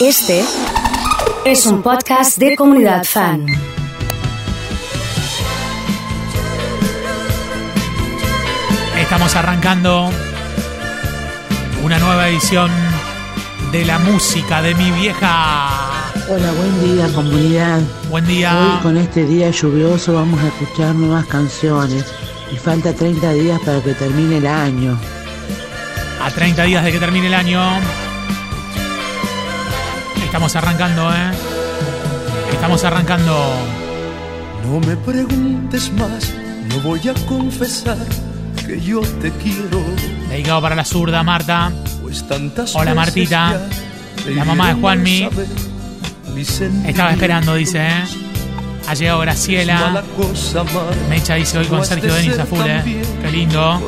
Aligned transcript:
Este 0.00 0.44
es 1.44 1.66
un 1.66 1.82
podcast 1.82 2.38
de 2.38 2.54
comunidad 2.54 3.02
fan. 3.02 3.46
Estamos 8.96 9.34
arrancando 9.34 10.08
una 11.82 11.98
nueva 11.98 12.28
edición 12.28 12.70
de 13.72 13.84
la 13.84 13.98
música 13.98 14.62
de 14.62 14.76
mi 14.76 14.92
vieja. 14.92 15.68
Hola, 16.28 16.52
buen 16.52 16.94
día 16.94 17.12
comunidad. 17.12 17.80
Buen 18.08 18.24
día. 18.28 18.56
Hoy 18.56 18.82
con 18.82 18.96
este 18.98 19.26
día 19.26 19.50
lluvioso 19.50 20.14
vamos 20.14 20.40
a 20.40 20.46
escuchar 20.46 20.94
nuevas 20.94 21.26
canciones 21.26 22.04
y 22.52 22.56
falta 22.56 22.94
30 22.94 23.32
días 23.32 23.60
para 23.66 23.82
que 23.82 23.94
termine 23.94 24.36
el 24.36 24.46
año. 24.46 24.96
A 26.22 26.30
30 26.30 26.62
días 26.62 26.84
de 26.84 26.92
que 26.92 27.00
termine 27.00 27.26
el 27.26 27.34
año. 27.34 28.07
Estamos 30.28 30.54
arrancando, 30.56 31.10
¿eh? 31.10 31.30
Estamos 32.52 32.84
arrancando. 32.84 33.50
No 34.62 34.78
me 34.78 34.94
preguntes 34.94 35.90
más, 35.94 36.34
no 36.68 36.80
voy 36.80 37.00
a 37.08 37.14
confesar 37.26 37.96
que 38.66 38.78
yo 38.78 39.00
te 39.00 39.30
quiero. 39.32 39.82
Dedicado 40.28 40.60
para 40.60 40.76
la 40.76 40.84
zurda, 40.84 41.22
Marta. 41.22 41.72
Pues 42.02 42.28
tantas 42.28 42.76
Hola, 42.76 42.94
Martita. 42.94 43.58
La 44.28 44.44
mamá 44.44 44.68
de 44.68 44.74
Juanmi. 44.74 45.30
Estaba 46.86 47.12
esperando, 47.12 47.54
dice, 47.54 47.78
¿eh? 47.88 48.04
Ha 48.86 48.92
llegado 48.92 49.20
Graciela. 49.20 50.04
Mecha 51.08 51.36
dice 51.36 51.56
hoy 51.56 51.66
con 51.66 51.82
Sergio 51.86 52.12
de 52.12 52.20
Denis 52.20 52.38
a 52.38 52.44
full, 52.44 52.66
¿eh? 52.66 53.02
Qué 53.22 53.30
lindo. 53.32 53.80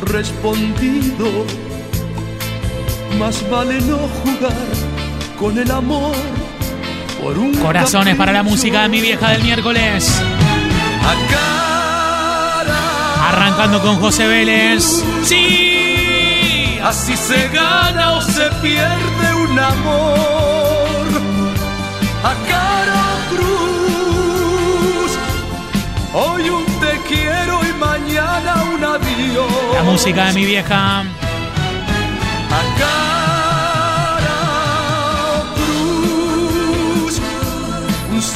Más 3.18 3.50
vale 3.50 3.78
no 3.82 3.98
jugar 3.98 4.89
con 5.40 5.58
el 5.58 5.70
amor. 5.70 6.14
Por 7.20 7.38
un 7.38 7.54
Corazones 7.54 8.14
para 8.14 8.30
la 8.30 8.42
música 8.42 8.82
de 8.82 8.90
mi 8.90 9.00
vieja 9.00 9.30
del 9.30 9.42
miércoles. 9.42 10.20
Arrancando 13.26 13.80
con 13.80 13.98
José 14.00 14.26
Vélez. 14.26 15.02
¡Sí! 15.24 16.78
Así 16.84 17.16
se 17.16 17.48
gana 17.48 18.12
o 18.12 18.23
se 18.23 18.50
pierde 18.62 19.34
un 19.45 19.59
amor 19.59 21.06
a 22.22 22.34
cara 22.48 23.00
o 23.15 23.18
cruz. 23.34 25.12
Hoy 26.12 26.50
un 26.50 26.65
te 26.65 27.00
quiero 27.09 27.60
y 27.66 27.72
mañana 27.78 28.62
un 28.74 28.84
adiós. 28.84 29.74
La 29.74 29.82
música 29.84 30.26
de 30.26 30.32
mi 30.34 30.45
vieja. 30.45 31.00
a 31.00 31.04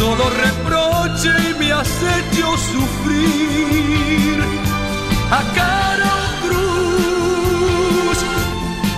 Solo 0.05 0.29
reproche 0.29 1.31
y 1.49 1.55
me 1.59 1.73
has 1.73 1.89
hecho 1.89 2.47
sufrir. 2.59 4.39
A 5.31 5.43
cara 5.55 6.13
cruz. 6.43 8.19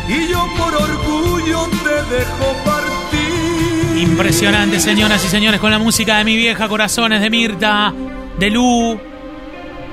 Y 0.09 0.33
yo 0.33 0.45
por 0.59 0.75
orgullo 0.75 1.69
te 1.85 2.17
dejo 2.17 2.47
partir. 2.65 3.99
Impresionante, 4.03 4.81
señoras 4.81 5.25
y 5.25 5.29
señores, 5.29 5.61
con 5.61 5.71
la 5.71 5.79
música 5.79 6.19
de 6.19 6.25
mi 6.25 6.35
vieja, 6.35 6.67
Corazones 6.67 7.21
de 7.21 7.31
Mirta, 7.31 7.95
de 8.41 8.51
Lu. 8.51 8.99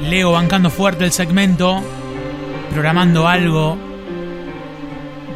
Leo 0.01 0.31
bancando 0.31 0.71
fuerte 0.71 1.03
el 1.03 1.11
segmento, 1.11 1.79
programando 2.71 3.27
algo 3.27 3.77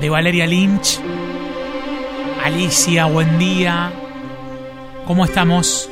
de 0.01 0.09
Valeria 0.09 0.47
Lynch. 0.47 0.99
Alicia, 2.43 3.05
buen 3.05 3.37
día. 3.37 3.91
¿Cómo 5.07 5.23
estamos? 5.23 5.89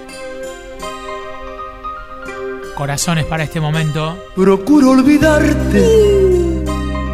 Corazones 2.75 3.23
para 3.23 3.45
este 3.45 3.61
momento. 3.61 4.17
Procuro 4.35 4.89
olvidarte, 4.89 6.65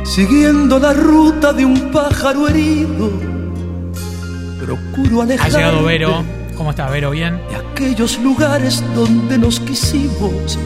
siguiendo 0.04 0.80
la 0.80 0.94
ruta 0.94 1.54
de 1.54 1.64
un 1.64 1.92
pájaro 1.92 2.48
herido. 2.48 3.12
Procuro 4.60 5.22
Ha 5.22 5.24
alejarte 5.26 5.56
llegado 5.56 5.84
Vero. 5.84 6.24
¿Cómo 6.58 6.72
está 6.72 6.90
Vero? 6.90 7.12
¿Bien? 7.12 7.40
de 7.52 7.56
aquellos 7.58 8.18
lugares 8.18 8.84
donde 8.96 9.38
nos 9.38 9.60
quisimos. 9.60 10.58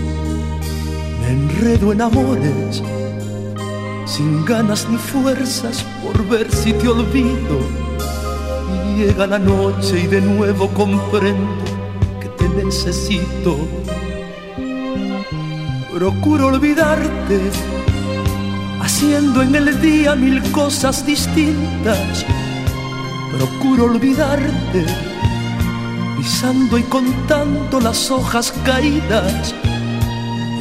Me 1.19 1.31
enredo 1.31 1.91
en 1.91 2.01
amores, 2.01 2.81
sin 4.05 4.45
ganas 4.45 4.87
ni 4.89 4.97
fuerzas 4.97 5.85
por 6.01 6.25
ver 6.29 6.49
si 6.49 6.71
te 6.71 6.87
olvido. 6.87 7.84
Llega 8.95 9.27
la 9.27 9.37
noche 9.37 10.03
y 10.03 10.07
de 10.07 10.21
nuevo 10.21 10.69
comprendo 10.69 11.65
que 12.21 12.29
te 12.29 12.47
necesito. 12.47 13.57
Procuro 15.93 16.47
olvidarte, 16.47 17.41
haciendo 18.81 19.41
en 19.41 19.55
el 19.55 19.81
día 19.81 20.15
mil 20.15 20.41
cosas 20.53 21.05
distintas. 21.05 22.25
Procuro 23.37 23.85
olvidarte, 23.85 24.85
pisando 26.17 26.77
y 26.77 26.83
contando 26.83 27.81
las 27.81 28.09
hojas 28.09 28.53
caídas. 28.63 29.53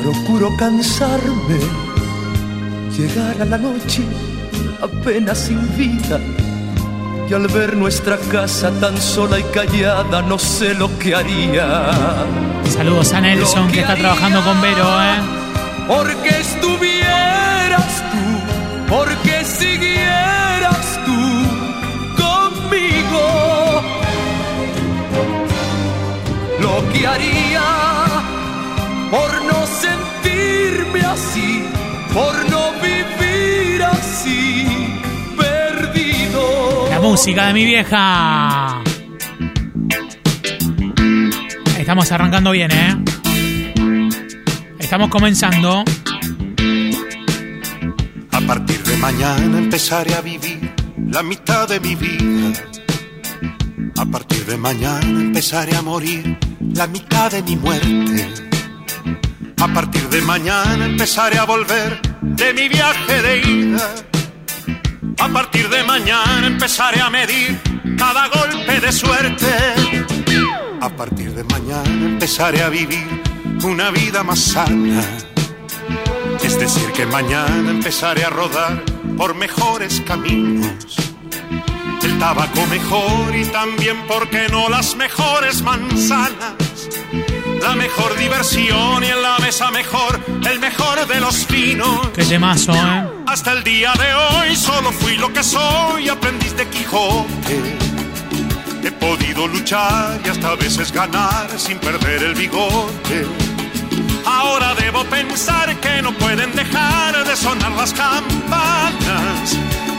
Procuro 0.02 0.50
cansarme, 0.58 1.60
llegar 2.98 3.40
a 3.40 3.44
la 3.44 3.58
noche 3.58 4.02
apenas 4.82 5.38
sin 5.38 5.60
vida. 5.76 6.18
Y 7.28 7.32
al 7.32 7.46
ver 7.48 7.76
nuestra 7.76 8.18
casa 8.18 8.70
tan 8.80 9.00
sola 9.00 9.38
y 9.38 9.42
callada, 9.44 10.20
no 10.22 10.38
sé 10.38 10.74
lo 10.74 10.98
que 10.98 11.14
haría. 11.14 11.90
Saludos 12.68 13.12
a 13.14 13.20
Nelson 13.20 13.70
que 13.70 13.80
está 13.80 13.94
trabajando 13.94 14.42
con 14.42 14.60
Vero, 14.60 14.84
¿eh? 15.02 15.16
Porque 15.88 16.28
estuvieras 16.40 18.02
tú, 18.12 18.94
porque 18.94 19.44
siguieras 19.44 20.93
música 37.14 37.46
de 37.46 37.52
mi 37.52 37.64
vieja. 37.64 38.82
Estamos 41.78 42.10
arrancando 42.10 42.50
bien, 42.50 42.72
¿eh? 42.72 42.96
Estamos 44.80 45.10
comenzando. 45.10 45.84
A 48.32 48.40
partir 48.40 48.82
de 48.82 48.96
mañana 48.96 49.58
empezaré 49.58 50.12
a 50.12 50.22
vivir 50.22 50.74
la 51.08 51.22
mitad 51.22 51.68
de 51.68 51.78
mi 51.78 51.94
vida. 51.94 52.52
A 53.96 54.04
partir 54.06 54.44
de 54.46 54.56
mañana 54.56 55.20
empezaré 55.20 55.76
a 55.76 55.82
morir 55.82 56.36
la 56.74 56.88
mitad 56.88 57.30
de 57.30 57.44
mi 57.44 57.54
muerte. 57.54 58.28
A 59.60 59.68
partir 59.68 60.08
de 60.08 60.20
mañana 60.20 60.84
empezaré 60.84 61.38
a 61.38 61.44
volver 61.44 62.00
de 62.22 62.52
mi 62.54 62.68
viaje 62.68 63.22
de 63.22 63.40
ida. 63.40 64.13
A 65.18 65.28
partir 65.28 65.68
de 65.68 65.82
mañana 65.84 66.46
empezaré 66.46 67.00
a 67.00 67.10
medir 67.10 67.60
cada 67.96 68.28
golpe 68.28 68.80
de 68.80 68.92
suerte. 68.92 69.46
A 70.80 70.88
partir 70.88 71.32
de 71.32 71.44
mañana 71.44 72.06
empezaré 72.06 72.62
a 72.62 72.68
vivir 72.68 73.22
una 73.62 73.90
vida 73.90 74.22
más 74.22 74.40
sana. 74.40 75.02
Es 76.42 76.58
decir, 76.58 76.92
que 76.92 77.06
mañana 77.06 77.70
empezaré 77.70 78.24
a 78.24 78.30
rodar 78.30 78.82
por 79.16 79.34
mejores 79.34 80.02
caminos. 80.02 80.96
El 82.02 82.18
tabaco 82.18 82.66
mejor 82.66 83.34
y 83.34 83.44
también, 83.46 84.06
¿por 84.06 84.28
qué 84.28 84.48
no 84.50 84.68
las 84.68 84.94
mejores 84.96 85.62
manzanas? 85.62 86.54
La 87.64 87.74
mejor 87.74 88.14
diversión 88.18 89.02
y 89.02 89.06
en 89.06 89.22
la 89.22 89.38
mesa 89.38 89.70
mejor, 89.70 90.20
el 90.50 90.60
mejor 90.60 91.06
de 91.06 91.18
los 91.18 91.48
vinos. 91.48 92.10
Qué 92.14 92.22
temazo, 92.24 92.74
¿eh? 92.74 93.08
Hasta 93.26 93.52
el 93.52 93.64
día 93.64 93.90
de 93.94 94.14
hoy 94.14 94.54
solo 94.54 94.92
fui 94.92 95.16
lo 95.16 95.32
que 95.32 95.42
soy, 95.42 96.10
aprendiz 96.10 96.54
de 96.56 96.66
Quijote. 96.68 97.78
He 98.84 98.92
podido 98.92 99.48
luchar 99.48 100.20
y 100.22 100.28
hasta 100.28 100.50
a 100.50 100.56
veces 100.56 100.92
ganar 100.92 101.48
sin 101.56 101.78
perder 101.78 102.22
el 102.22 102.34
bigote. 102.34 103.26
Ahora 104.26 104.74
debo 104.74 105.02
pensar 105.04 105.74
que 105.80 106.02
no 106.02 106.12
pueden 106.12 106.54
dejar 106.54 107.24
de 107.26 107.34
sonar 107.34 107.72
las 107.72 107.94
campanas, 107.94 109.56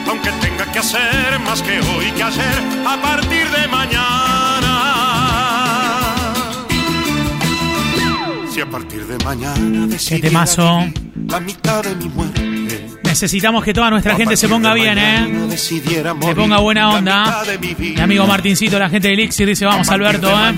aunque 0.08 0.30
tenga 0.40 0.70
que 0.70 0.78
hacer 0.78 1.40
más 1.40 1.62
que 1.62 1.80
hoy 1.80 2.12
que 2.12 2.22
ayer 2.22 2.62
a 2.86 2.96
partir 3.02 3.50
de 3.50 3.66
mañana. 3.66 4.45
Si 8.56 8.62
a 8.62 8.70
partir 8.70 9.06
de 9.06 9.22
mañana 9.22 9.54
Qué 9.86 9.92
decidiera 9.92 10.28
temazo. 10.28 10.78
vivir 10.78 11.30
la 11.30 11.40
mitad 11.40 11.82
de 11.84 11.94
mi 11.94 12.08
muerte, 12.08 12.40
Me 12.40 13.10
Necesitamos 13.10 13.62
que 13.62 13.74
toda 13.74 13.90
nuestra 13.90 14.16
gente 14.16 14.34
se 14.34 14.48
ponga 14.48 14.72
bien, 14.72 14.96
¿eh? 14.96 15.58
Se 15.58 16.34
ponga 16.34 16.56
buena 16.60 16.88
onda. 16.88 17.42
Mi 17.78 18.00
amigo 18.00 18.26
Martincito, 18.26 18.78
la 18.78 18.88
gente 18.88 19.08
de 19.08 19.14
Elixir, 19.14 19.46
dice, 19.46 19.66
vamos 19.66 19.90
Alberto, 19.90 20.30
¿eh? 20.30 20.54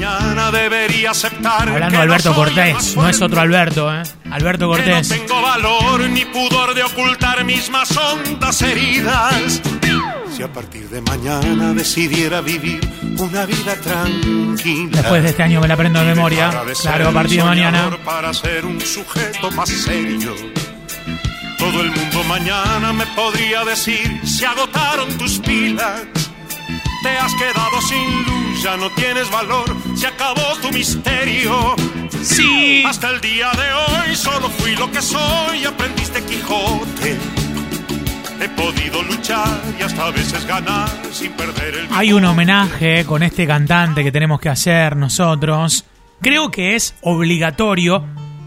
Hablando 1.44 1.96
de 1.96 2.02
Alberto 2.02 2.32
Cortés, 2.36 2.94
no 2.94 3.08
es 3.08 3.20
otro 3.20 3.40
Alberto, 3.40 3.92
¿eh? 3.92 4.04
Alberto 4.30 4.68
Cortés. 4.68 5.10
No 5.10 5.16
tengo 5.16 5.42
valor 5.42 6.08
ni 6.08 6.24
pudor 6.24 6.74
de 6.76 6.84
ocultar 6.84 7.44
mis 7.44 7.68
más 7.68 7.96
hondas 7.96 8.62
heridas. 8.62 9.60
Si 10.38 10.44
a 10.44 10.52
partir 10.52 10.88
de 10.88 11.00
mañana 11.00 11.74
decidiera 11.74 12.40
vivir 12.40 12.78
una 13.18 13.44
vida 13.44 13.74
tranquila. 13.74 14.92
Después 14.92 15.24
de 15.24 15.30
este 15.30 15.42
año 15.42 15.60
me 15.60 15.66
la 15.66 15.74
aprendo 15.74 15.98
de 15.98 16.06
memoria. 16.14 16.62
Claro, 16.80 17.08
a 17.08 17.12
partir 17.12 17.38
de 17.38 17.44
mañana. 17.44 17.98
Para 18.04 18.32
ser 18.32 18.64
un 18.64 18.80
sujeto 18.80 19.50
más 19.50 19.68
serio. 19.68 20.36
Todo 21.58 21.80
el 21.80 21.90
mundo 21.90 22.22
mañana 22.28 22.92
me 22.92 23.04
podría 23.16 23.64
decir, 23.64 24.20
se 24.24 24.46
agotaron 24.46 25.08
tus 25.18 25.40
pilas. 25.40 26.02
Te 27.02 27.08
has 27.08 27.34
quedado 27.34 27.82
sin 27.82 28.22
luz, 28.22 28.62
ya 28.62 28.76
no 28.76 28.90
tienes 28.94 29.28
valor, 29.32 29.76
se 29.96 30.06
acabó 30.06 30.56
tu 30.62 30.70
misterio. 30.70 31.74
Sí. 32.22 32.84
Hasta 32.86 33.10
el 33.10 33.20
día 33.20 33.50
de 33.50 33.72
hoy 33.72 34.14
solo 34.14 34.48
fui 34.50 34.76
lo 34.76 34.88
que 34.92 35.02
soy, 35.02 35.64
aprendiste 35.64 36.22
Quijote. 36.22 37.37
He 38.40 38.48
podido 38.50 39.02
luchar 39.02 39.60
y 39.78 39.82
hasta 39.82 40.06
a 40.06 40.10
veces 40.12 40.46
ganar 40.46 40.88
sin 41.10 41.32
perder 41.32 41.74
el 41.74 41.88
Hay 41.90 42.12
un 42.12 42.24
homenaje 42.24 43.04
con 43.04 43.24
este 43.24 43.48
cantante 43.48 44.04
que 44.04 44.12
tenemos 44.12 44.40
que 44.40 44.48
hacer 44.48 44.94
nosotros. 44.94 45.84
Creo 46.20 46.50
que 46.50 46.76
es 46.76 46.94
obligatorio 47.02 48.04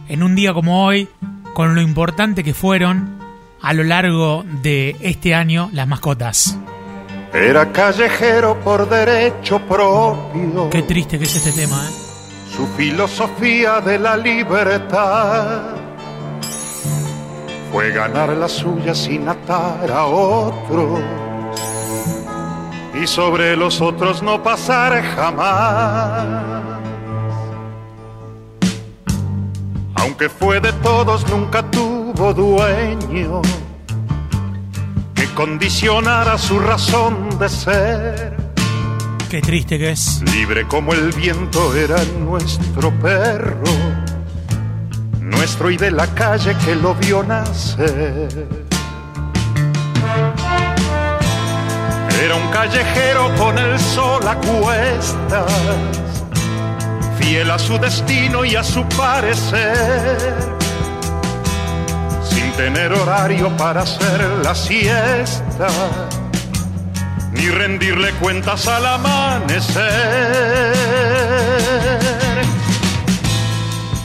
en 0.07 0.23
un 0.23 0.33
día 0.35 0.53
como 0.53 0.85
hoy, 0.85 1.09
con 1.53 1.75
lo 1.75 1.81
importante 1.81 2.43
que 2.43 2.53
fueron 2.53 3.19
a 3.61 3.73
lo 3.73 3.83
largo 3.83 4.45
de 4.61 4.95
este 5.01 5.35
año 5.35 5.69
las 5.73 5.87
mascotas. 5.87 6.57
Era 7.33 7.71
callejero 7.71 8.59
por 8.61 8.89
derecho 8.89 9.59
propio. 9.59 10.69
Qué 10.69 10.83
triste 10.83 11.17
que 11.17 11.25
es 11.25 11.35
este 11.35 11.51
tema, 11.51 11.75
¿eh? 11.89 11.93
Su 12.55 12.65
filosofía 12.77 13.81
de 13.81 13.99
la 13.99 14.15
libertad 14.15 15.80
fue 17.71 17.91
ganar 17.91 18.29
la 18.29 18.49
suya 18.49 18.93
sin 18.93 19.29
atar 19.29 19.89
a 19.91 20.05
otros 20.05 20.99
y 23.01 23.07
sobre 23.07 23.55
los 23.55 23.79
otros 23.81 24.21
no 24.21 24.43
pasar 24.43 25.01
jamás. 25.15 26.27
Aunque 29.95 30.27
fue 30.29 30.59
de 30.59 30.73
todos, 30.73 31.27
nunca 31.29 31.63
tuvo 31.71 32.33
dueño 32.33 33.41
que 35.15 35.25
condicionara 35.33 36.37
su 36.37 36.59
razón 36.59 37.39
de 37.39 37.49
ser. 37.49 38.35
Qué 39.29 39.41
triste 39.41 39.79
que 39.79 39.91
es. 39.91 40.21
Libre 40.35 40.67
como 40.67 40.93
el 40.93 41.11
viento 41.13 41.73
era 41.73 42.03
nuestro 42.19 42.91
perro, 42.99 43.63
nuestro 45.41 45.71
y 45.71 45.77
de 45.77 45.89
la 45.89 46.05
calle 46.05 46.55
que 46.63 46.75
lo 46.75 46.93
vio 46.93 47.23
nacer. 47.23 48.47
Era 52.23 52.35
un 52.35 52.47
callejero 52.51 53.33
con 53.39 53.57
el 53.57 53.79
sol 53.79 54.21
a 54.27 54.35
cuestas, 54.35 55.51
fiel 57.17 57.49
a 57.49 57.57
su 57.57 57.79
destino 57.79 58.45
y 58.45 58.55
a 58.55 58.63
su 58.63 58.87
parecer, 58.89 60.19
sin 62.21 62.51
tener 62.51 62.93
horario 62.93 63.49
para 63.57 63.81
hacer 63.81 64.21
la 64.43 64.53
siesta 64.53 65.69
ni 67.31 67.49
rendirle 67.49 68.11
cuentas 68.21 68.67
al 68.67 68.85
amanecer. 68.85 69.81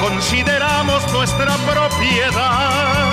consideramos 0.00 1.12
nuestra 1.12 1.54
propiedad. 1.56 3.12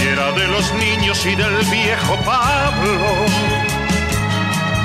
Era 0.00 0.32
de 0.32 0.46
los 0.48 0.72
niños 0.74 1.24
y 1.26 1.34
del 1.34 1.56
viejo 1.70 2.16
Pablo, 2.24 3.00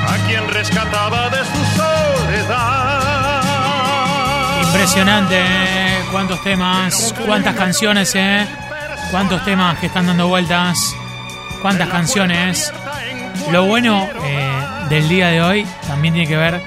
a 0.07 0.17
quien 0.27 0.47
rescataba 0.47 1.29
de 1.29 1.39
su 1.39 1.65
soledad. 1.77 3.41
Impresionante, 4.63 5.39
¿eh? 5.39 5.99
Cuántos 6.11 6.41
temas, 6.43 7.13
cuántas 7.25 7.55
canciones, 7.55 8.15
¿eh? 8.15 8.47
Cuántos 9.11 9.43
temas 9.43 9.77
que 9.79 9.87
están 9.87 10.07
dando 10.07 10.27
vueltas, 10.27 10.95
cuántas 11.61 11.89
canciones. 11.89 12.73
Lo 13.51 13.65
bueno 13.65 14.09
eh, 14.23 14.61
del 14.89 15.09
día 15.09 15.27
de 15.27 15.41
hoy 15.41 15.67
también 15.87 16.13
tiene 16.13 16.29
que 16.29 16.37
ver 16.37 16.61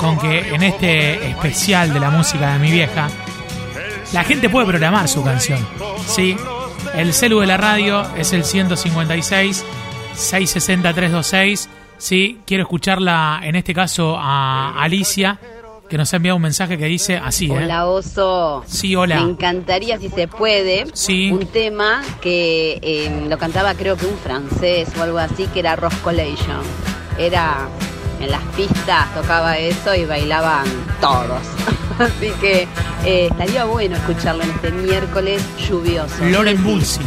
con 0.00 0.18
que 0.18 0.54
en 0.54 0.62
este 0.62 1.28
especial 1.30 1.92
de 1.92 2.00
la 2.00 2.10
música 2.10 2.54
de 2.54 2.58
mi 2.58 2.70
vieja, 2.70 3.08
la 4.12 4.24
gente 4.24 4.48
puede 4.48 4.66
programar 4.66 5.08
su 5.08 5.22
canción. 5.22 5.64
¿sí? 6.06 6.36
El 6.94 7.12
celu 7.12 7.40
de 7.40 7.46
la 7.46 7.56
radio 7.56 8.02
es 8.16 8.32
el 8.32 8.44
156 8.44 9.64
660 10.14 10.92
326. 10.94 11.68
¿sí? 11.98 12.40
Quiero 12.46 12.62
escucharla, 12.62 13.40
en 13.42 13.56
este 13.56 13.74
caso, 13.74 14.16
a 14.18 14.82
Alicia, 14.82 15.38
que 15.88 15.98
nos 15.98 16.12
ha 16.12 16.16
enviado 16.16 16.36
un 16.36 16.42
mensaje 16.42 16.78
que 16.78 16.86
dice 16.86 17.18
así. 17.18 17.46
¿eh? 17.46 17.52
Hola 17.64 17.86
Oso. 17.86 18.64
Sí, 18.66 18.96
hola. 18.96 19.16
Me 19.20 19.30
encantaría, 19.32 19.98
si 19.98 20.08
se 20.08 20.28
puede, 20.28 20.86
Sí. 20.94 21.30
un 21.30 21.46
tema 21.46 22.02
que 22.22 22.78
eh, 22.82 23.26
lo 23.28 23.36
cantaba 23.38 23.74
creo 23.74 23.96
que 23.96 24.06
un 24.06 24.16
francés 24.18 24.88
o 24.98 25.02
algo 25.02 25.18
así, 25.18 25.46
que 25.52 25.60
era 25.60 25.76
Roscolation. 25.76 26.62
Era 27.18 27.68
en 28.20 28.30
las 28.30 28.42
pistas, 28.56 29.12
tocaba 29.14 29.56
eso 29.58 29.94
y 29.94 30.04
bailaban 30.04 30.66
todos. 31.00 31.40
así 31.98 32.30
que 32.40 32.68
eh, 33.04 33.28
estaría 33.30 33.64
bueno 33.64 33.96
escucharlo 33.96 34.42
en 34.42 34.50
este 34.50 34.70
miércoles 34.70 35.42
lluvioso. 35.68 36.14
Loren 36.24 36.62
Bulsi. 36.62 37.00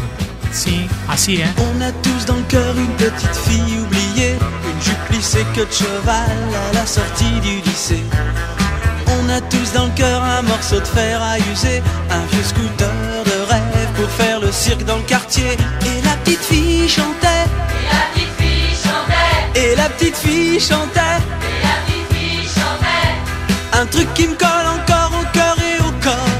Sí, 0.51 0.87
así, 1.07 1.41
¿eh? 1.41 1.51
On 1.57 1.81
a 1.81 1.91
tous 2.03 2.27
dans 2.27 2.37
le 2.37 2.43
cœur 2.43 2.77
une 2.77 2.95
petite 2.95 3.35
fille 3.35 3.79
oubliée, 3.79 4.35
une 4.35 4.81
jupe 4.81 5.03
plissée 5.09 5.43
queue 5.55 5.65
de 5.65 5.71
cheval 5.71 6.29
à 6.69 6.73
la 6.75 6.85
sortie 6.85 7.39
du 7.41 7.59
lycée. 7.61 8.03
On 9.07 9.29
a 9.29 9.41
tous 9.41 9.73
dans 9.73 9.85
le 9.85 9.91
cœur 9.95 10.23
un 10.23 10.43
morceau 10.43 10.79
de 10.79 10.85
fer 10.85 11.19
à 11.21 11.39
user, 11.39 11.81
un 12.11 12.25
vieux 12.31 12.43
scooter 12.43 12.91
de 13.25 13.51
rêve 13.51 13.87
pour 13.95 14.09
faire 14.11 14.39
le 14.39 14.51
cirque 14.51 14.85
dans 14.85 14.97
le 14.97 15.03
quartier. 15.03 15.53
Et 15.87 16.01
la 16.05 16.15
petite 16.17 16.41
fille 16.41 16.87
chantait. 16.87 17.49
Chantait. 19.63 19.71
Et 19.71 19.75
la 19.75 19.89
petite 19.89 20.15
fille 20.15 20.59
chantait. 20.59 20.99
Un 23.81 23.85
truc 23.87 24.13
qui 24.13 24.27
me 24.27 24.35
colle 24.35 24.67
encore 24.67 25.11
au 25.19 25.25
cœur 25.33 25.55
et 25.59 25.79
au 25.81 25.91
corps. 26.01 26.39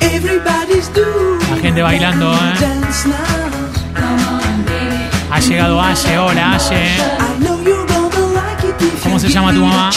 Everybody's 0.00 0.90
doing 0.92 1.38
La 1.50 1.62
gente 1.62 1.82
bailando, 1.82 2.32
¿eh? 2.32 2.60
dance 2.60 3.06
now. 3.06 3.14
Ha 5.30 5.40
llegado 5.40 5.80
Aye, 5.80 6.16
hola 6.18 6.52
Aye. 6.52 6.96
I 7.18 7.44
know 7.44 7.60
you're 7.60 7.86
gonna 7.86 8.34
like 8.34 8.64
it 8.64 8.80
if 8.80 9.02
¿Cómo 9.02 9.16
you 9.16 9.20
se 9.20 9.28
llama 9.30 9.52
tu 9.52 9.64
mamá? 9.64 9.90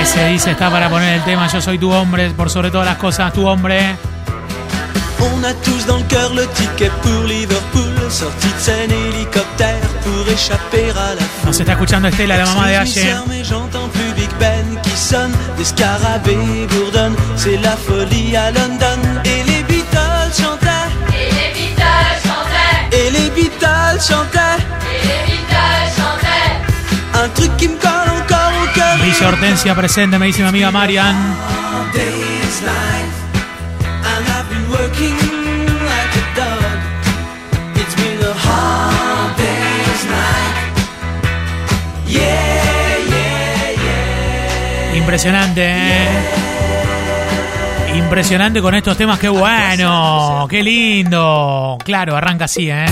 Ese 0.00 0.26
dice 0.28 0.50
está 0.52 0.70
para 0.70 0.88
poner 0.88 1.14
el 1.14 1.22
tema 1.24 1.46
Yo 1.46 1.60
soy 1.60 1.78
tu 1.78 1.92
hombre, 1.92 2.30
por 2.30 2.50
sobre 2.50 2.70
todas 2.72 2.86
las 2.86 2.96
cosas, 2.96 3.32
tu 3.32 3.46
hombre. 3.46 3.96
On 5.20 5.44
a 5.44 5.52
tous 5.54 5.86
dans 5.86 5.98
le 5.98 6.04
cœur 6.04 6.34
le 6.34 6.46
ticket 6.48 6.90
pour 7.02 7.24
Liverpool, 7.24 7.89
sortie 8.10 8.48
de 8.48 8.60
scène 8.60 8.90
hélicoptère 8.90 9.88
pour 10.02 10.28
échapper 10.28 10.90
à 10.90 11.14
la 11.14 11.20
foule. 11.20 11.46
Nos 11.46 11.52
está 11.52 11.72
escuchando 11.72 12.08
Estela, 12.08 12.36
la 12.36 12.46
mamá 12.46 12.68
de 12.68 13.28
mais 13.28 13.44
j'entends 13.44 13.88
plus 13.88 14.12
Big 14.14 14.30
Ben 14.38 14.80
qui 14.82 14.96
sonne, 14.96 15.32
des 15.56 15.64
scarabées 15.64 16.66
bourdonnent, 16.70 17.16
c'est 17.36 17.56
la 17.58 17.76
folie 17.76 18.36
à 18.36 18.50
London. 18.50 19.00
Et 19.24 19.42
les 19.44 19.62
Beatles 19.62 20.32
chantaient. 20.36 20.90
Et 21.12 21.30
les 21.30 21.50
Beatles 21.54 22.20
chantaient. 22.26 22.96
Et 22.96 23.10
les 23.10 23.30
Beatles 23.30 24.00
chantaient. 24.06 24.60
Un 27.22 27.28
truc 27.28 27.56
qui 27.56 27.68
me 27.68 27.76
colle 27.76 28.10
encore 28.18 28.52
au 28.62 28.66
cœur. 28.74 28.96
Villa 28.96 29.28
Hortensia 29.28 29.74
presente, 29.74 30.18
me 30.18 30.26
dice 30.26 30.38
mi 30.38 30.48
amiga 30.48 30.70
Marian. 30.70 31.14
All 31.14 31.92
day 31.92 32.08
is 32.42 32.60
life, 32.62 33.16
and 33.84 34.26
I've 34.26 34.48
been 34.48 34.68
working 34.70 35.29
Impresionante, 44.94 45.62
¿eh? 45.64 46.08
Impresionante 47.96 48.62
con 48.62 48.74
estos 48.74 48.96
temas, 48.96 49.18
qué 49.18 49.28
bueno, 49.28 50.46
qué 50.48 50.62
lindo. 50.62 51.76
Claro, 51.84 52.16
arranca 52.16 52.44
así, 52.44 52.70
¿eh? 52.70 52.86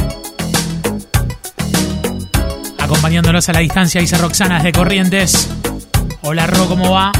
Acompañándonos 2.79 3.49
a 3.49 3.53
la 3.53 3.61
distancia, 3.61 4.01
dice 4.01 4.19
Roxana 4.19 4.63
de 4.63 4.73
Corrientes. 4.73 5.49
Hola 6.23 6.47
Ro, 6.47 6.67
¿cómo 6.67 6.91
va? 6.91 7.13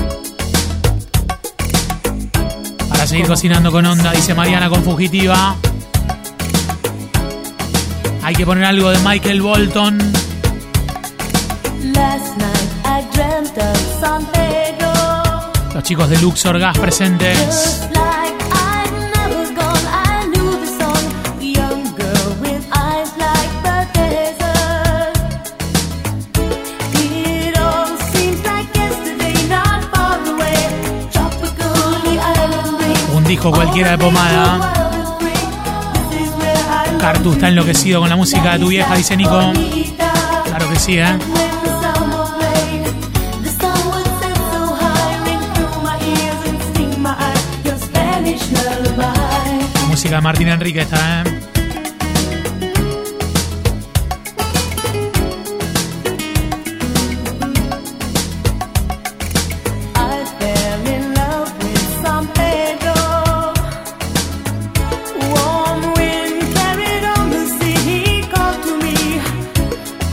Para 2.89 3.07
seguir 3.07 3.27
cocinando 3.27 3.71
con 3.71 3.87
onda, 3.87 4.11
dice 4.13 4.35
Mariana 4.35 4.69
con 4.69 4.83
Fugitiva. 4.83 5.57
Hay 8.23 8.35
que 8.35 8.45
poner 8.45 8.65
algo 8.65 8.91
de 8.91 8.99
Michael 8.99 9.41
Bolton. 9.43 9.99
Los 15.75 15.83
chicos 15.85 16.11
de 16.11 16.19
Luxor 16.19 16.59
Gas 16.59 16.77
presentes. 16.77 17.89
Un 33.15 33.25
disco 33.25 33.53
cualquiera 33.53 33.93
de 33.93 33.99
pomada. 33.99 34.73
Cartu 36.99 37.33
está 37.35 37.49
enloquecido 37.49 38.01
con 38.01 38.09
la 38.09 38.17
música 38.17 38.55
de 38.55 38.59
tu 38.59 38.69
vieja, 38.69 38.97
dice 38.97 39.17
Nico. 39.17 39.53
Claro 40.45 40.69
que 40.71 40.79
sí, 40.81 40.99
¿eh? 40.99 41.17
Música 49.99 50.21
Martín 50.21 50.47
Enrique 50.47 50.83
está, 50.83 51.23
¿eh? 51.23 51.41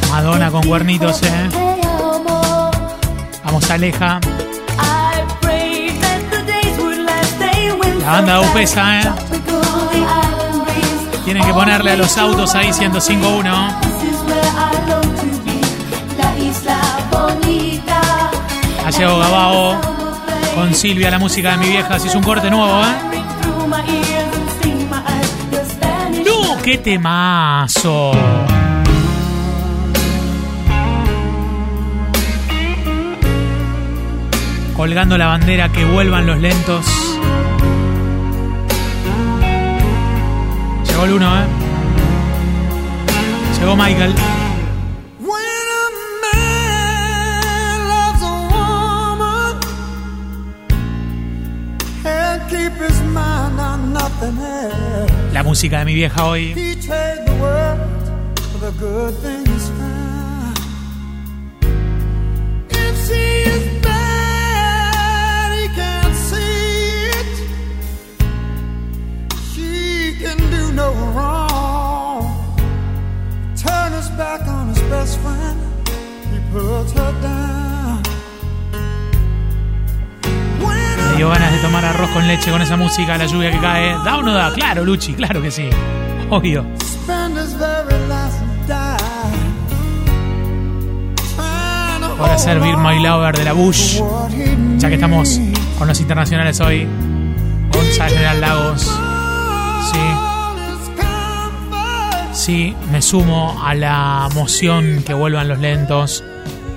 Madonna 0.09 0.49
con 0.49 0.63
cuernitos, 0.63 1.21
¿eh? 1.21 1.49
Vamos, 3.43 3.69
Aleja. 3.69 4.19
La 8.01 8.11
banda 8.11 8.39
de 8.39 8.47
Upesa, 8.47 9.01
¿eh? 9.01 9.24
Tienen 11.25 11.43
que 11.43 11.53
ponerle 11.53 11.91
a 11.91 11.97
los 11.97 12.15
autos 12.19 12.53
ahí 12.53 12.69
105.1. 12.69 13.51
Ha 18.85 18.91
llegado 18.91 19.17
Gabao 19.17 19.81
con 20.53 20.75
Silvia, 20.75 21.09
la 21.09 21.17
música 21.17 21.51
de 21.51 21.57
mi 21.57 21.69
vieja. 21.69 21.97
Se 21.97 22.07
hizo 22.07 22.19
un 22.19 22.23
corte 22.23 22.51
nuevo, 22.51 22.79
¿eh? 22.83 22.95
¡No! 26.23 26.61
¡Qué 26.61 26.77
temazo! 26.77 28.11
Colgando 34.75 35.17
la 35.17 35.25
bandera, 35.25 35.71
que 35.71 35.85
vuelvan 35.85 36.27
los 36.27 36.39
lentos. 36.39 36.94
Llegó 40.95 41.07
el 41.07 41.13
uno, 41.15 41.37
¿eh? 41.37 41.45
Llegó 43.59 43.75
Michael. 43.75 44.15
La 55.33 55.43
música 55.43 55.79
de 55.79 55.85
mi 55.85 55.95
vieja 55.95 56.23
hoy. 56.23 56.53
Best 74.89 75.19
friend, 75.19 75.57
he 76.31 76.39
puts 76.51 76.93
her 76.93 77.13
down. 77.21 78.01
Me 81.11 81.17
dio 81.17 81.29
ganas 81.29 81.51
de 81.51 81.57
tomar 81.59 81.85
arroz 81.85 82.09
con 82.11 82.27
leche 82.27 82.51
con 82.51 82.61
esa 82.61 82.75
música, 82.75 83.17
la 83.17 83.25
lluvia 83.25 83.51
que 83.51 83.59
cae. 83.59 83.93
¿Da 84.03 84.17
o 84.17 84.21
no 84.21 84.33
da? 84.33 84.53
Claro, 84.53 84.83
Luchi, 84.83 85.13
claro 85.13 85.41
que 85.41 85.51
sí. 85.51 85.69
Obvio. 86.29 86.65
Para 92.19 92.37
servir 92.37 92.77
My 92.77 92.99
Lover 93.01 93.35
de 93.35 93.43
la 93.43 93.53
Bush. 93.53 94.01
Ya 94.77 94.89
que 94.89 94.95
estamos 94.95 95.39
con 95.77 95.87
los 95.87 95.99
internacionales 95.99 96.59
hoy. 96.59 96.87
González 97.71 98.13
General 98.13 98.41
Lagos. 98.41 98.81
Sí. 99.91 100.24
Sí, 102.45 102.75
me 102.91 103.01
sumo 103.01 103.59
a 103.63 103.73
la 103.73 104.29
emoción 104.29 105.01
que 105.03 105.15
vuelvan 105.15 105.47
los 105.47 105.57
lentos 105.57 106.23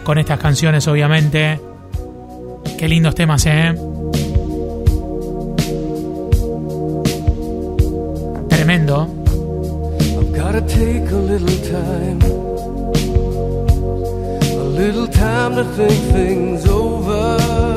con 0.03 0.17
estas 0.17 0.39
canciones, 0.39 0.89
obviamente. 0.89 1.61
Qué 2.79 2.89
lindos 2.89 3.15
temas, 3.15 3.45
¿eh? 3.45 3.75
Tremendo. 8.49 9.11
A 14.57 14.65
little 14.75 15.07
time 15.09 15.55
to 15.55 15.65
think 15.77 16.15
things 16.15 16.67
over. 16.67 17.68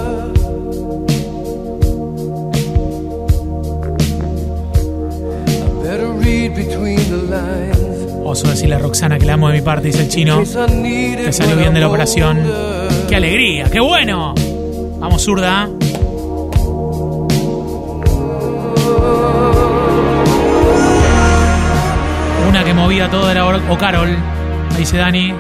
Oso 8.24 8.48
decirle 8.48 8.76
a 8.76 8.80
Roxana 8.80 9.18
que 9.18 9.26
la 9.26 9.34
amo 9.34 9.50
de 9.50 9.56
mi 9.56 9.62
parte, 9.62 9.88
dice 9.88 10.04
el 10.04 10.10
chino. 10.10 10.40
Que 10.40 11.34
salió 11.34 11.58
bien 11.58 11.74
de 11.74 11.80
la 11.80 11.88
operación. 11.88 12.40
¡Qué 13.10 13.16
alegría! 13.16 13.66
¡Qué 13.70 13.80
bueno! 13.80 14.34
Vamos, 15.00 15.24
zurda. 15.24 15.70
Una 22.48 22.64
que 22.64 22.74
movía 22.74 23.10
todo 23.10 23.30
era 23.30 23.46
o 23.46 23.78
Carol. 23.78 24.10
Ahí 24.72 24.78
dice 24.78 24.98
Dani. 24.98 25.34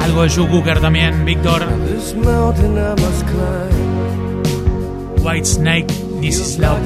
Algo 0.00 0.22
de 0.22 0.30
Joe 0.30 0.48
Cooker 0.48 0.80
también, 0.80 1.24
Víctor. 1.24 1.66
White 5.22 5.46
Snake, 5.46 5.86
This 6.20 6.40
is 6.40 6.58
Love. 6.58 6.80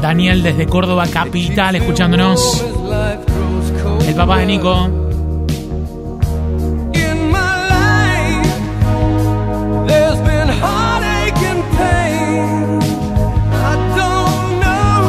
Daniel 0.00 0.42
desde 0.42 0.66
Córdoba 0.66 1.06
Capital, 1.06 1.76
escuchándonos. 1.76 2.64
El 4.06 4.14
papá 4.14 4.38
de 4.38 4.46
Nico. 4.46 4.90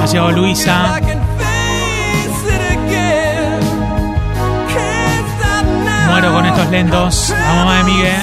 Ha 0.02 0.06
llegado 0.06 0.32
Luisa. 0.32 1.00
Muero 6.10 6.34
con 6.34 6.46
estos 6.46 6.70
lentos. 6.70 7.30
La 7.32 7.54
mamá 7.54 7.78
de 7.78 7.84
Miguel. 7.84 8.22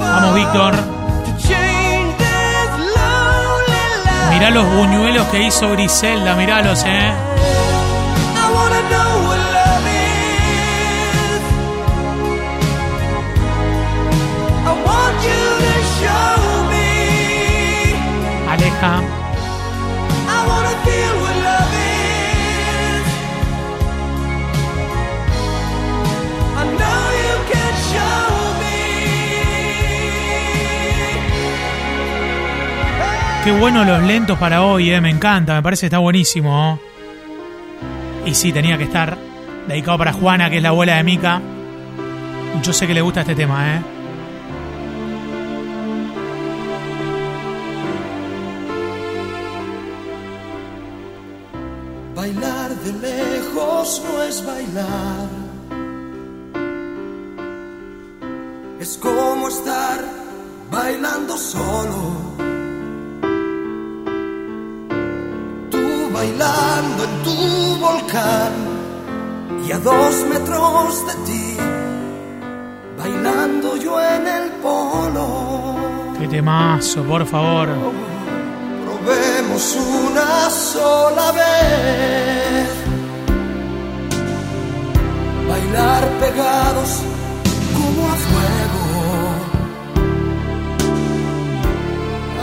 Vamos, 0.00 0.34
Víctor. 0.34 0.97
Mirá 4.38 4.50
los 4.50 4.72
buñuelos 4.72 5.26
que 5.32 5.42
hizo 5.42 5.72
Griselda, 5.72 6.36
miralos, 6.36 6.84
eh. 6.86 7.12
I 18.80 19.17
qué 33.48 33.58
bueno 33.58 33.82
los 33.82 34.02
lentos 34.02 34.38
para 34.38 34.62
hoy, 34.62 34.90
eh. 34.90 35.00
Me 35.00 35.08
encanta, 35.08 35.54
me 35.54 35.62
parece 35.62 35.80
que 35.80 35.86
está 35.86 35.96
buenísimo. 35.96 36.78
Y 38.26 38.34
sí, 38.34 38.52
tenía 38.52 38.76
que 38.76 38.84
estar. 38.84 39.16
Dedicado 39.66 39.96
para 39.96 40.12
Juana, 40.12 40.50
que 40.50 40.58
es 40.58 40.62
la 40.62 40.68
abuela 40.68 40.96
de 40.96 41.02
Mica. 41.02 41.40
Yo 42.62 42.74
sé 42.74 42.86
que 42.86 42.92
le 42.92 43.00
gusta 43.00 43.22
este 43.22 43.34
tema, 43.34 43.76
eh. 43.76 43.80
Bailar 52.14 52.70
de 52.70 52.92
lejos 52.92 54.02
no 54.04 54.22
es 54.24 54.44
bailar. 54.44 55.28
Es 58.78 58.98
como 58.98 59.48
estar 59.48 60.04
bailando 60.70 61.34
solo. 61.38 62.47
Bailando 66.28 67.04
en 67.04 67.22
tu 67.22 67.76
volcán 67.80 68.52
y 69.66 69.72
a 69.72 69.78
dos 69.78 70.14
metros 70.28 71.06
de 71.06 71.14
ti, 71.26 71.56
bailando 72.98 73.76
yo 73.76 74.00
en 74.00 74.26
el 74.26 74.50
polo. 74.62 75.76
Qué 76.18 76.28
temazo, 76.28 77.02
por 77.04 77.26
favor. 77.26 77.68
Probemos 78.84 79.76
una 79.76 80.50
sola 80.50 81.32
vez. 81.32 82.68
Bailar 85.48 86.08
pegados 86.20 86.90
como 87.74 88.12
a 88.12 88.16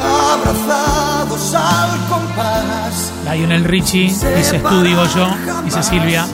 Abrazados 0.06 1.54
al 1.56 1.90
compás. 2.10 3.12
Lionel 3.32 3.64
Richie, 3.64 4.08
dice 4.10 4.58
estudio 4.58 5.06
yo, 5.16 5.36
dice 5.64 5.84
Silvia. 5.84 6.26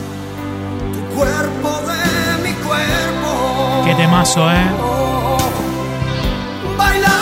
Tu 0.93 1.15
cuerpo 1.15 1.81
de 1.87 2.49
mi 2.49 2.53
cuerpo. 2.55 3.83
Qué 3.85 3.95
temazo, 3.95 4.51
eh. 4.51 4.65
Bailar. 6.77 7.21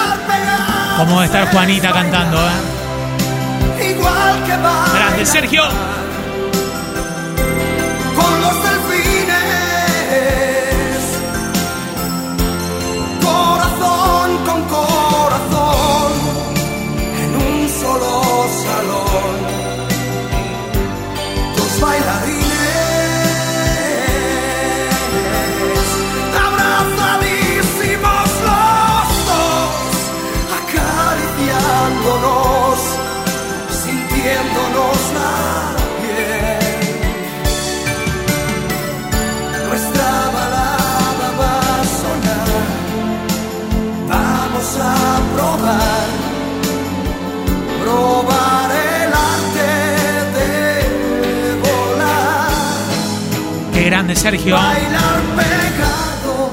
Cómo 0.98 1.22
debe 1.22 1.26
estar 1.28 1.52
Juanita 1.54 1.94
cantando, 1.94 2.38
eh. 2.38 3.92
Igual 3.92 4.44
que 4.46 4.52
bailar 4.58 4.94
Grande 4.94 5.26
Sergio. 5.26 5.64
con 8.16 8.42
los 8.42 8.54
delfines. 8.64 8.79
Sergio. 54.20 54.54
Bailar 54.54 55.22
pegados 55.38 56.52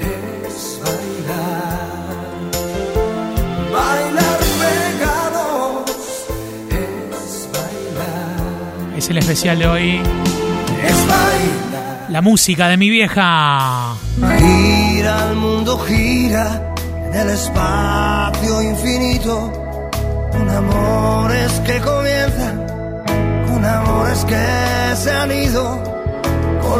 es 0.00 0.80
bailar. 0.82 2.00
Bailar 3.70 4.38
pegados 4.62 5.90
es 6.70 7.48
bailar. 7.52 8.96
Es 8.96 9.10
el 9.10 9.18
especial 9.18 9.58
de 9.58 9.66
hoy. 9.66 10.00
Es 10.82 11.06
bailar. 11.06 12.06
La 12.08 12.22
música 12.22 12.68
de 12.68 12.78
mi 12.78 12.88
vieja. 12.88 13.94
Gira 14.38 15.28
el 15.28 15.36
mundo, 15.36 15.78
gira 15.78 16.72
en 17.06 17.14
el 17.14 17.30
espacio 17.30 18.62
infinito. 18.62 19.52
Con 20.32 20.48
amores 20.48 21.52
que 21.66 21.78
comienzan, 21.80 22.66
con 23.46 23.62
amores 23.62 24.24
que 24.24 24.96
se 24.96 25.10
han 25.12 25.30
ido. 25.32 25.91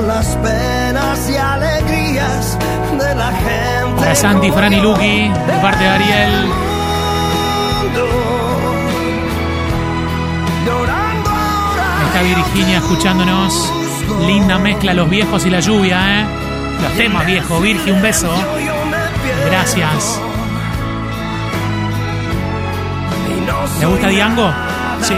Con 0.02 0.08
las 0.08 0.34
penas 0.36 1.30
y 1.30 1.36
alegrías 1.36 2.58
de 2.98 3.14
la 3.14 3.30
gente. 3.30 4.00
Para 4.00 4.14
Santi, 4.16 4.50
Fran 4.50 4.72
y 4.72 4.80
Lucky, 4.80 5.28
de 5.28 5.52
parte 5.62 5.84
de 5.84 5.90
Ariel. 5.90 6.50
Está 12.06 12.22
Virginia 12.22 12.78
escuchándonos. 12.78 13.72
Linda 14.26 14.58
mezcla 14.58 14.92
los 14.92 15.08
viejos 15.08 15.46
y 15.46 15.50
la 15.50 15.60
lluvia, 15.60 16.20
¿eh? 16.20 16.26
Los 16.82 16.92
temas 16.94 17.24
viejos. 17.24 17.62
Virgi, 17.62 17.92
un 17.92 18.02
beso. 18.02 18.34
Gracias. 19.46 20.20
¿Le 23.78 23.86
gusta 23.86 24.08
Diango? 24.08 24.52
Sí. 25.00 25.14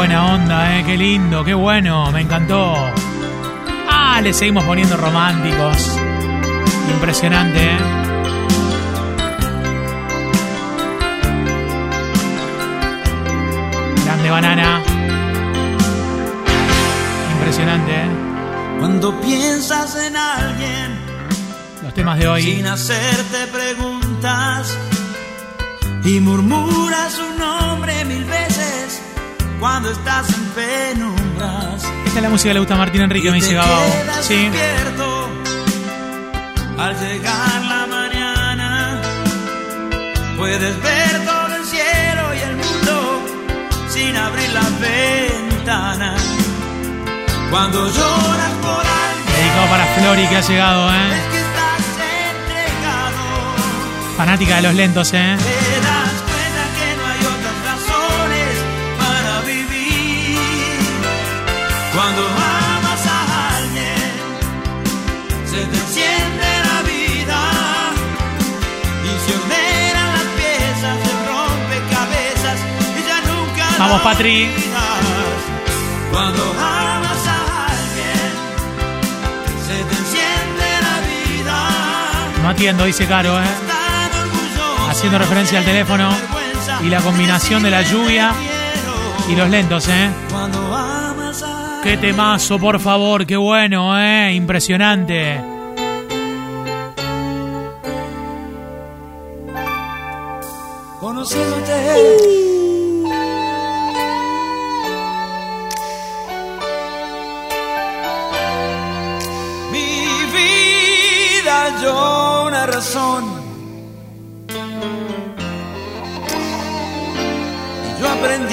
Buena 0.00 0.32
onda, 0.32 0.78
¿eh? 0.78 0.84
Qué 0.86 0.96
lindo, 0.96 1.44
qué 1.44 1.52
bueno. 1.52 2.10
Me 2.10 2.22
encantó. 2.22 2.74
Ah, 3.86 4.18
le 4.22 4.32
seguimos 4.32 4.64
poniendo 4.64 4.96
románticos. 4.96 5.76
Impresionante, 6.90 7.58
¿eh? 7.62 7.78
Grande 14.06 14.30
banana. 14.30 14.82
Impresionante, 17.34 17.92
¿eh? 17.92 18.08
Cuando 18.78 19.20
piensas 19.20 19.96
en 19.96 20.16
alguien 20.16 20.98
Los 21.82 21.92
temas 21.92 22.18
de 22.18 22.26
hoy. 22.26 22.42
sin 22.42 22.66
hacerte 22.66 23.46
preguntas 23.52 24.78
y 26.04 26.20
murmuras 26.20 27.12
su 27.12 27.38
nombre 27.38 28.02
mil 28.06 28.24
veces 28.24 29.09
cuando 29.60 29.90
estás 29.90 30.26
en 30.30 30.44
penumbras. 30.50 31.84
Esta 32.06 32.18
es 32.18 32.22
la 32.22 32.30
música 32.30 32.50
que 32.50 32.54
le 32.54 32.60
gusta 32.60 32.74
a 32.74 32.78
Martín 32.78 33.02
Enrique, 33.02 33.30
me 33.30 33.36
dice 33.36 33.50
quedas 33.50 33.66
Sí. 34.26 34.50
al 36.78 36.98
llegar 36.98 37.62
la 37.68 37.86
mañana. 37.86 39.00
Puedes 40.36 40.82
ver 40.82 41.24
todo 41.26 41.56
el 41.56 41.64
cielo 41.66 42.34
y 42.34 42.38
el 42.38 42.56
mundo 42.56 43.22
sin 43.88 44.16
abrir 44.16 44.50
la 44.50 44.62
ventana. 44.80 46.16
Cuando 47.50 47.86
lloras 47.86 48.52
por 48.62 48.80
alguien, 48.86 49.36
Dedicado 49.36 49.66
para 49.70 49.84
Flori 49.94 50.26
que 50.28 50.36
ha 50.36 50.40
llegado, 50.40 50.90
¿eh? 50.90 50.94
es 51.12 51.22
que 51.32 51.38
estás 51.40 51.82
entregado. 52.32 54.16
Fanática 54.16 54.56
de 54.56 54.62
los 54.62 54.74
lentos, 54.74 55.12
¿eh? 55.12 55.36
Vamos, 73.90 74.04
Patri. 74.04 74.48
Cuando 76.12 76.42
amas 76.52 77.26
a 77.26 77.66
alguien, 77.66 78.30
se 79.66 79.82
te 79.82 79.96
enciende 79.96 80.64
la 80.80 81.00
vida. 81.08 81.58
No 82.40 82.48
atiendo, 82.50 82.84
dice 82.84 83.06
Caro, 83.06 83.36
¿eh? 83.40 83.46
Haciendo 84.88 85.18
referencia 85.18 85.58
al 85.58 85.64
teléfono. 85.64 86.08
Y 86.84 86.86
la 86.88 87.00
combinación 87.00 87.64
de 87.64 87.70
la 87.72 87.82
lluvia 87.82 88.32
y 89.28 89.34
los 89.34 89.50
lentos, 89.50 89.88
¿eh? 89.88 90.08
Qué 91.82 91.96
temazo, 91.96 92.60
por 92.60 92.78
favor, 92.78 93.26
qué 93.26 93.36
bueno, 93.36 93.98
¿eh? 93.98 94.34
Impresionante. 94.34 95.40
conociéndote. 101.00 102.59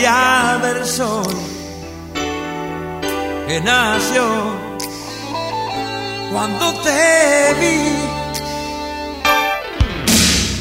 Aprendí 0.07 0.09
a 0.09 0.57
ver 0.61 0.77
el 0.77 0.85
sol 0.85 1.35
que 3.47 3.61
nació 3.61 4.23
cuando 6.31 6.73
te 6.81 7.55
vi. 7.59 7.77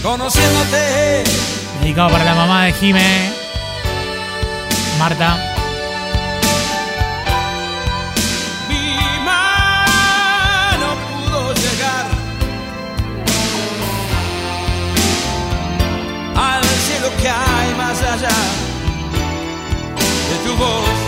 Conociéndote. 0.03 1.25
Dedicado 1.81 2.11
para 2.11 2.25
la 2.25 2.35
mamá 2.35 2.65
de 2.67 2.73
Jime. 2.75 3.33
Marta. 4.99 5.56
Tu 20.47 20.53
voz, 20.55 21.06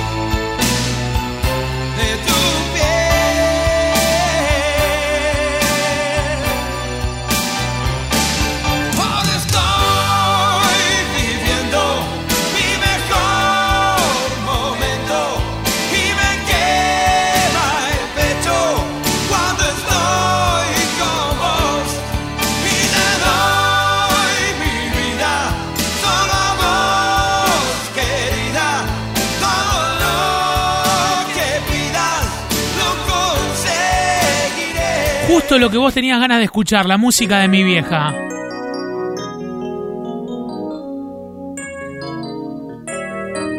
conseguiré 35.48 35.58
Justo 35.58 35.58
lo 35.58 35.70
que 35.70 35.78
vos 35.78 35.94
tenías 35.94 36.20
ganas 36.20 36.38
de 36.38 36.44
escuchar, 36.44 36.86
la 36.86 36.98
música 36.98 37.38
de 37.38 37.48
mi 37.48 37.64
vieja. 37.64 38.14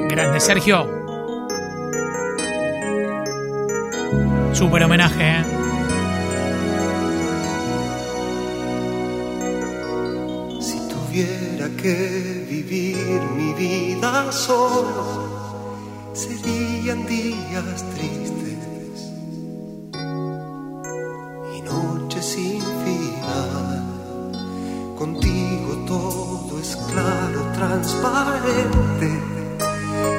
Grande, 0.07 0.39
Sergio. 0.39 0.87
Super 4.53 4.83
homenaje, 4.83 5.23
¿eh? 5.23 5.43
Si 10.61 10.77
tuviera 10.89 11.69
que 11.81 12.45
vivir 12.47 13.21
mi 13.35 13.53
vida 13.53 14.31
solo, 14.31 15.67
serían 16.13 17.05
días 17.07 17.83
transparente. 27.81 29.09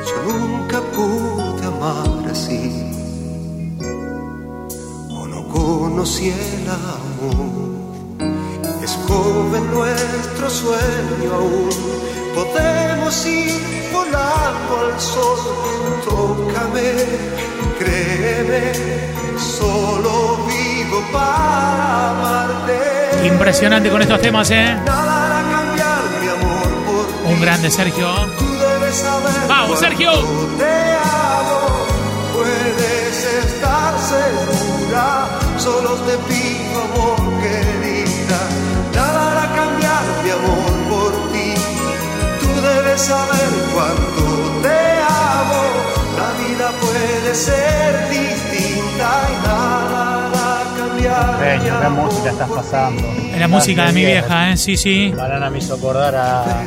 Yo 0.09 0.33
nunca 0.33 0.81
pude 0.94 1.66
amar 1.66 2.31
así, 2.31 2.73
o 5.11 5.27
no 5.27 5.46
conocí 5.49 6.31
el 6.31 6.68
amor. 6.68 7.70
Es 8.83 8.99
joven 9.07 9.70
nuestro 9.73 10.49
sueño 10.51 11.35
aún. 11.35 11.70
Podemos 12.35 13.27
ir 13.27 13.90
volando 13.92 14.73
al 14.85 15.01
sol. 15.01 15.38
Tócame, 16.05 16.92
créeme, 17.79 18.73
solo 19.38 20.46
vivo 20.46 21.03
para 21.12 22.11
amarte. 22.11 23.27
Impresionante 23.27 23.90
con 23.90 24.01
estos 24.01 24.20
temas, 24.20 24.51
¿eh? 24.51 24.77
Nada 24.87 25.39
Un 27.40 27.46
grande, 27.46 27.70
Sergio. 27.70 28.07
¡Vamos, 29.48 29.79
Sergio! 29.79 30.12
cuánto 30.12 30.59
Te 30.59 30.92
amo. 30.92 31.87
Puedes 32.35 33.24
estar 33.46 33.94
segura. 33.98 35.26
Solo 35.57 35.94
te 36.05 36.18
pido 36.29 36.83
amor, 36.83 37.16
querida. 37.40 38.40
Nada 38.94 39.31
hará 39.31 39.55
cambiar 39.57 40.03
mi 40.22 40.31
amor 40.38 40.72
por 40.90 41.12
ti. 41.33 41.55
Tú 42.42 42.61
debes 42.61 43.00
saber 43.00 43.48
cuánto 43.72 44.22
te 44.61 45.00
amo. 45.00 45.62
La 46.18 46.29
vida 46.44 46.70
puede 46.79 47.35
ser 47.35 48.11
distinta 48.11 49.09
y 49.31 49.46
nada 49.46 50.26
hará 50.26 50.62
cambiar. 50.76 51.38
mi 51.38 51.38
Peña, 51.38 51.81
qué 51.81 51.87
amor 51.87 51.88
música 51.88 52.33
estás 52.33 52.50
pasando. 52.50 53.30
La 53.40 53.48
música 53.48 53.87
de 53.87 53.92
mi 53.92 54.05
vieja, 54.05 54.50
¿eh? 54.53 54.57
Sí, 54.57 54.76
sí. 54.76 55.12
Banana 55.16 55.48
me 55.48 55.59
hizo 55.59 55.74
acordar 55.74 56.14
a, 56.14 56.62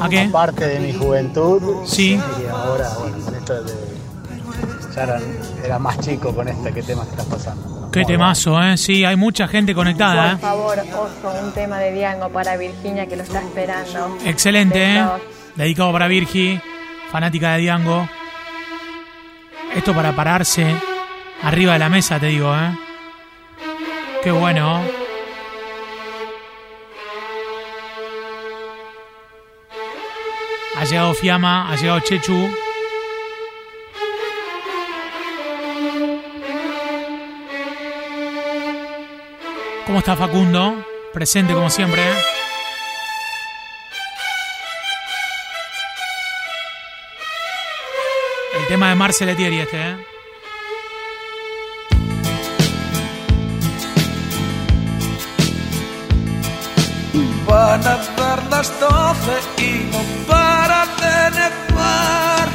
¿A 0.00 0.08
qué? 0.08 0.28
parte 0.32 0.66
de 0.66 0.80
mi 0.80 0.92
juventud. 0.92 1.86
Sí. 1.86 2.20
Y 2.42 2.46
ahora, 2.50 2.88
bueno, 2.98 3.18
con 3.24 3.34
esto 3.34 3.62
de. 3.62 3.72
Ya 4.96 5.02
era, 5.04 5.20
era 5.64 5.78
más 5.78 6.00
chico 6.00 6.34
con 6.34 6.48
este 6.48 6.72
qué 6.72 6.82
tema 6.82 7.04
que 7.04 7.10
estás 7.10 7.26
pasando. 7.26 7.88
Qué 7.92 8.04
temazo, 8.04 8.60
¿eh? 8.60 8.76
Sí, 8.76 9.04
hay 9.04 9.14
mucha 9.14 9.46
gente 9.46 9.74
conectada, 9.74 10.32
Por 10.32 10.34
¿eh? 10.34 10.42
favor, 10.42 10.78
Oso, 10.78 11.44
un 11.46 11.52
tema 11.52 11.78
de 11.78 11.92
Diango 11.92 12.28
para 12.30 12.56
Virginia 12.56 13.06
que 13.06 13.14
lo 13.16 13.22
está 13.22 13.40
esperando. 13.40 14.18
Excelente, 14.24 14.96
¿eh? 14.96 15.04
Dedicado 15.54 15.92
para 15.92 16.08
Virgi, 16.08 16.60
fanática 17.12 17.52
de 17.52 17.58
Diango. 17.60 18.08
Esto 19.76 19.94
para 19.94 20.16
pararse 20.16 20.66
arriba 21.44 21.74
de 21.74 21.78
la 21.78 21.88
mesa, 21.88 22.18
te 22.18 22.26
digo, 22.26 22.52
¿eh? 22.54 22.76
Qué 24.24 24.32
bueno. 24.32 24.97
Llegado 30.88 31.14
Fiamma, 31.14 31.70
ha 31.70 31.76
llegado 31.76 32.00
Chechu. 32.00 32.48
¿Cómo 39.86 39.98
está 39.98 40.16
Facundo? 40.16 40.84
Presente 41.12 41.52
como 41.52 41.68
siempre. 41.68 42.02
El 48.58 48.66
tema 48.68 48.88
de 48.88 48.94
Marcel 48.94 49.28
Etieri 49.28 49.60
este, 49.60 49.90
¿eh? 49.90 49.96
Van 57.46 57.82
doce 57.82 59.62
y 59.62 59.90
no 59.90 60.37
nevar. 61.30 62.48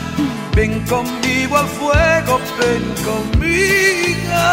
Ven 0.55 0.85
conmigo 0.85 1.57
al 1.57 1.67
fuego, 1.67 2.39
ven 2.59 2.85
conmigo. 3.03 4.43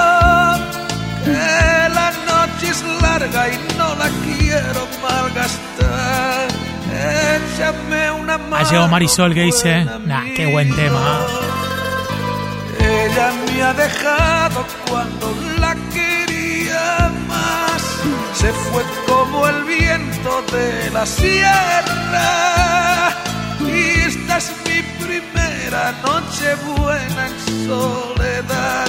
Que 1.25 1.89
la 1.95 2.13
noche 2.27 2.69
es 2.71 2.83
larga 3.03 3.49
y 3.49 3.59
no 3.77 3.95
la 3.97 4.09
quiero 4.25 4.89
malgastar. 5.03 6.49
Échame 6.93 8.11
una 8.11 8.39
mano. 8.39 8.57
Ha 8.57 8.63
llegado 8.65 8.89
Marisol 8.89 9.35
que 9.35 9.43
dice, 9.43 9.85
nah, 10.07 10.25
qué 10.35 10.47
buen 10.47 10.75
tema. 10.75 11.27
Ella 12.79 13.33
me 13.47 13.63
ha 13.63 13.75
dejado 13.75 14.65
cuando 14.89 15.35
la 15.59 15.75
quería 15.93 17.11
más. 17.29 17.83
Se 18.35 18.51
fue 18.53 18.83
como 19.07 19.47
el 19.47 19.65
viento 19.65 20.43
de 20.53 20.91
la 20.91 21.05
sierra. 21.07 22.31
Y 23.61 24.00
esta 24.31 24.39
es 24.39 24.53
mi 24.65 25.05
primera 25.05 25.93
noche 26.05 26.55
buena 26.77 27.27
en 27.27 27.67
soledad. 27.67 28.87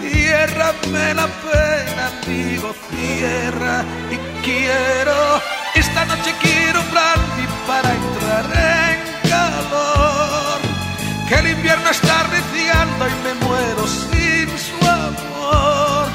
Ciérrame 0.00 1.14
la 1.14 1.26
pena, 1.26 2.10
amigo, 2.22 2.74
cierra. 2.90 3.84
Y 4.10 4.16
quiero 4.44 5.42
esta 5.74 6.04
noche 6.06 6.34
quiero 6.40 6.80
brandy 6.90 7.46
para 7.66 7.92
entrar 7.94 8.44
en 8.90 9.28
calor. 9.30 10.60
Que 11.28 11.34
el 11.34 11.48
invierno 11.48 11.90
está 11.90 12.22
reciando 12.24 13.08
y 13.08 13.14
me 13.24 13.46
muero 13.46 13.86
sin 13.86 14.48
su 14.58 14.86
amor. 14.86 16.08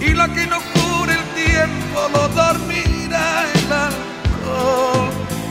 Y 0.00 0.12
la 0.12 0.28
que 0.28 0.46
no 0.46 0.58
cure 0.74 1.14
el 1.14 1.24
tiempo 1.44 2.08
lo 2.12 2.28
dormirá 2.28 3.46
el 3.54 3.72
alcohol. 3.72 5.10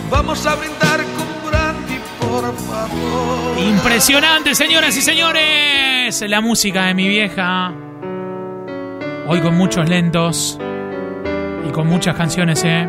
Vamos 0.09 0.45
a 0.45 0.55
brindar 0.55 0.99
por 2.31 2.55
favor. 2.55 3.59
Impresionante, 3.59 4.55
señoras 4.55 4.95
y 4.95 5.01
señores. 5.01 6.21
La 6.27 6.39
música 6.39 6.85
de 6.85 6.93
mi 6.93 7.07
vieja. 7.07 7.73
Hoy 9.27 9.41
con 9.41 9.55
muchos 9.57 9.87
lentos. 9.89 10.57
Y 11.67 11.71
con 11.71 11.87
muchas 11.87 12.15
canciones, 12.15 12.63
¿eh? 12.65 12.87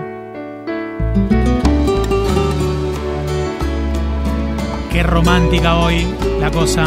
Qué 4.90 5.02
romántica 5.02 5.76
hoy 5.76 6.06
la 6.40 6.50
cosa. 6.50 6.84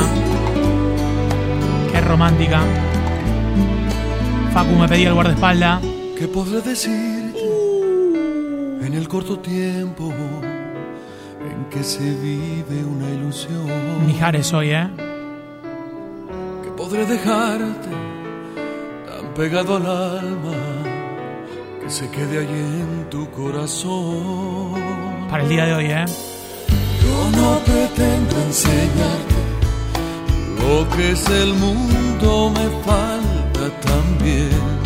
Qué 1.92 2.02
romántica. 2.02 2.62
Facu 4.54 4.76
me 4.76 4.88
pedía 4.88 5.10
el 5.10 5.14
guardaespaldas. 5.14 5.82
¿Qué 6.18 6.28
podré 6.28 6.62
decirte 6.62 7.44
en 8.82 8.94
el 8.94 9.08
corto 9.08 9.40
tiempo 9.40 10.14
que 11.70 11.84
se 11.84 12.04
vive 12.04 12.84
una 12.84 13.10
ilusión? 13.10 14.06
Mijares 14.06 14.54
hoy, 14.54 14.72
¿eh? 14.72 14.90
¿Qué 16.64 16.70
podré 16.72 17.06
dejarte 17.06 17.90
tan 19.06 19.34
pegado 19.34 19.78
al 19.78 19.86
alma 19.86 20.54
que 21.82 21.90
se 21.90 22.10
quede 22.10 22.40
allí 22.40 22.82
en 22.82 23.10
tu 23.10 23.30
corazón? 23.32 24.74
Para 25.30 25.44
el 25.44 25.50
día 25.50 25.66
de 25.66 25.74
hoy, 25.74 25.86
¿eh? 25.86 26.06
Yo 27.04 27.40
no 27.40 27.60
pretendo 27.60 28.36
enseñarte 28.48 29.36
lo 30.62 30.90
que 30.96 31.12
es 31.12 31.30
el 31.30 31.54
mundo, 31.54 32.52
me 32.52 32.70
falta 32.84 33.82
también. 33.82 34.85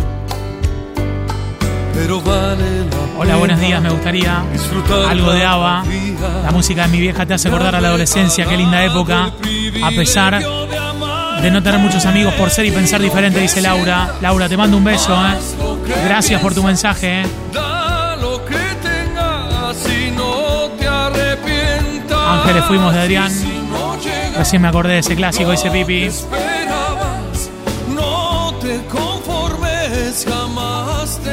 Pero 1.99 2.21
vale 2.21 2.85
la 2.85 2.97
Hola, 3.17 3.35
buenos 3.35 3.59
días. 3.59 3.81
Me 3.81 3.89
gustaría 3.89 4.41
algo 5.09 5.33
de 5.33 5.43
Ava. 5.43 5.83
La 6.43 6.51
música 6.51 6.83
de 6.83 6.87
mi 6.87 7.01
vieja 7.01 7.25
te 7.25 7.33
hace 7.33 7.49
acordar 7.49 7.75
a 7.75 7.81
la 7.81 7.89
adolescencia. 7.89 8.45
Qué 8.45 8.55
linda 8.55 8.81
época. 8.85 9.31
A 9.83 9.89
pesar 9.91 10.41
de 11.41 11.51
no 11.51 11.61
tener 11.61 11.79
muchos 11.79 12.05
amigos 12.05 12.33
por 12.35 12.51
ser 12.51 12.65
y 12.67 12.71
pensar 12.71 13.01
diferente, 13.01 13.41
dice 13.41 13.61
Laura. 13.61 14.15
Laura, 14.21 14.47
te 14.47 14.55
mando 14.55 14.77
un 14.77 14.85
beso. 14.85 15.13
¿eh? 15.13 15.35
Gracias 16.05 16.41
por 16.41 16.53
tu 16.53 16.63
mensaje. 16.63 17.21
¿eh? 17.21 17.25
Ángeles 22.29 22.63
fuimos 22.63 22.93
de 22.93 22.99
Adrián. 23.01 23.31
Recién 24.37 24.61
me 24.61 24.69
acordé 24.69 24.93
de 24.93 24.99
ese 24.99 25.15
clásico, 25.17 25.51
ese 25.51 25.69
pipi. 25.69 26.09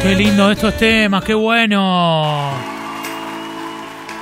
Qué 0.07 0.15
lindo 0.15 0.53
estos 0.53 0.77
temas, 0.77 1.25
qué 1.25 1.35
bueno. 1.35 2.53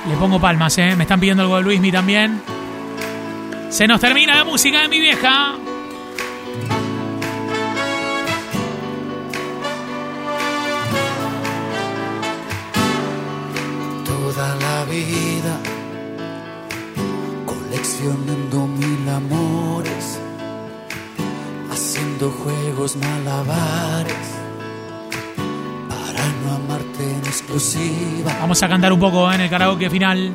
Le 0.09 0.17
pongo 0.17 0.41
palmas, 0.41 0.79
¿eh? 0.79 0.97
Me 0.97 1.03
están 1.03 1.21
pidiendo 1.21 1.43
algo 1.43 1.59
de 1.59 1.63
Luismi 1.63 1.93
también. 1.93 2.41
Se 3.69 3.87
nos 3.87 4.01
termina 4.01 4.35
la 4.35 4.45
música 4.45 4.81
de 4.81 4.89
mi 4.89 4.99
vieja. 4.99 5.57
toda 14.07 14.57
la 14.57 14.85
vida, 14.87 15.59
coleccionando 17.45 18.67
mil 18.69 19.07
amores, 19.07 20.19
haciendo 21.71 22.31
juegos 22.31 22.97
malabares, 22.97 24.44
exclusiva, 27.35 28.33
Vamos 28.41 28.63
a 28.63 28.69
cantar 28.69 28.93
un 28.93 29.01
poco 29.01 29.31
¿eh? 29.31 29.35
en 29.35 29.41
el 29.43 29.51
karaoke 29.51 29.91
final. 29.91 30.35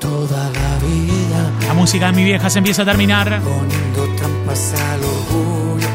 toda 0.00 0.44
la 0.50 0.78
vida, 0.86 1.50
La 1.66 1.74
música 1.74 2.06
de 2.06 2.12
mi 2.12 2.24
vieja 2.24 2.48
se 2.48 2.58
empieza 2.58 2.82
a 2.82 2.84
terminar. 2.84 3.40
poniendo 3.42 4.16
trampas 4.16 4.74
al 4.74 5.00
orgullo, 5.04 5.88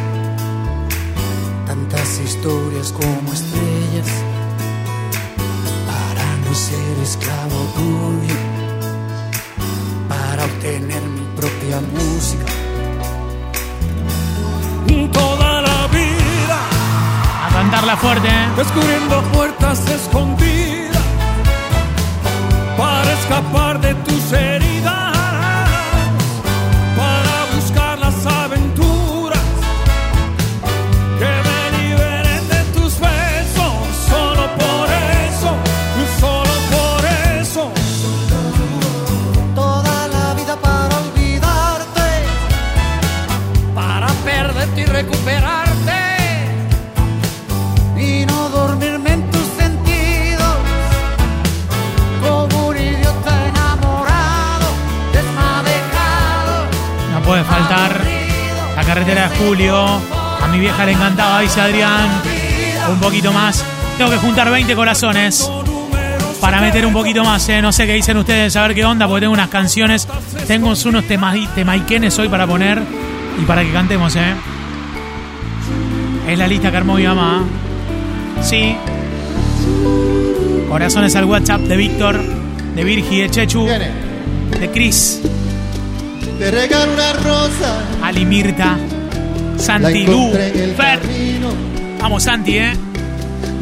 tantas 1.66 2.20
historias 2.20 2.92
como 2.92 3.32
estrellas, 3.34 4.10
para 5.88 6.26
no 6.46 6.54
ser 6.54 6.98
esclavo 7.02 7.60
tuyo, 7.76 8.36
para 10.10 10.44
obtener 10.44 11.02
mi 11.04 11.26
propia 11.40 11.80
música. 11.80 12.46
Toda 15.14 15.38
la 15.46 15.46
vida 15.50 15.58
A 15.58 15.61
¿eh? 17.74 18.50
descubriendo 18.58 19.22
puertas 19.34 19.88
escondidas 19.88 21.02
para 22.78 23.14
escapar 23.14 23.80
de 23.80 23.96
tus 23.96 24.34
heridas, 24.34 24.81
Julio. 59.48 59.86
A 60.42 60.48
mi 60.52 60.60
vieja 60.60 60.86
le 60.86 60.92
encantaba, 60.92 61.40
dice 61.40 61.62
Adrián. 61.62 62.10
Un 62.90 63.00
poquito 63.00 63.32
más. 63.32 63.64
Tengo 63.98 64.12
que 64.12 64.18
juntar 64.18 64.50
20 64.50 64.76
corazones 64.76 65.50
para 66.40 66.60
meter 66.62 66.86
un 66.86 66.94
poquito 66.94 67.24
más. 67.24 67.48
¿eh? 67.50 67.62
No 67.62 67.72
sé 67.72 67.86
qué 67.86 67.94
dicen 67.94 68.18
ustedes, 68.18 68.56
a 68.56 68.64
ver 68.64 68.76
qué 68.76 68.86
onda, 68.86 69.08
porque 69.08 69.22
tengo 69.22 69.34
unas 69.34 69.50
canciones. 69.50 70.08
Tengo 70.48 70.74
unos 70.86 71.06
temas, 71.06 71.38
temaiquenes 71.56 72.18
hoy 72.20 72.30
para 72.30 72.48
poner 72.48 72.82
y 73.42 73.46
para 73.46 73.64
que 73.64 73.72
cantemos. 73.72 74.16
¿eh? 74.16 74.34
Es 76.28 76.38
la 76.38 76.48
lista 76.48 76.72
que 76.72 76.78
armó 76.78 76.96
mi 76.96 77.04
mamá. 77.06 77.44
Sí. 78.42 78.76
Corazones 80.70 81.16
al 81.16 81.26
WhatsApp 81.26 81.62
de 81.62 81.78
Víctor, 81.78 82.22
de 82.76 82.84
Virgi, 82.84 83.22
de 83.22 83.30
Chechu, 83.30 83.66
de 83.66 84.72
Cris. 84.72 85.22
Te 86.40 86.50
regalo 86.50 86.94
una 86.94 87.14
rosa. 87.14 87.84
Ali 88.02 88.26
Mirta, 88.26 88.78
Santi, 89.62 90.06
Lu, 90.06 90.32
Fer. 90.76 91.00
Vamos, 92.00 92.24
Santi, 92.24 92.58
¿eh? 92.58 92.74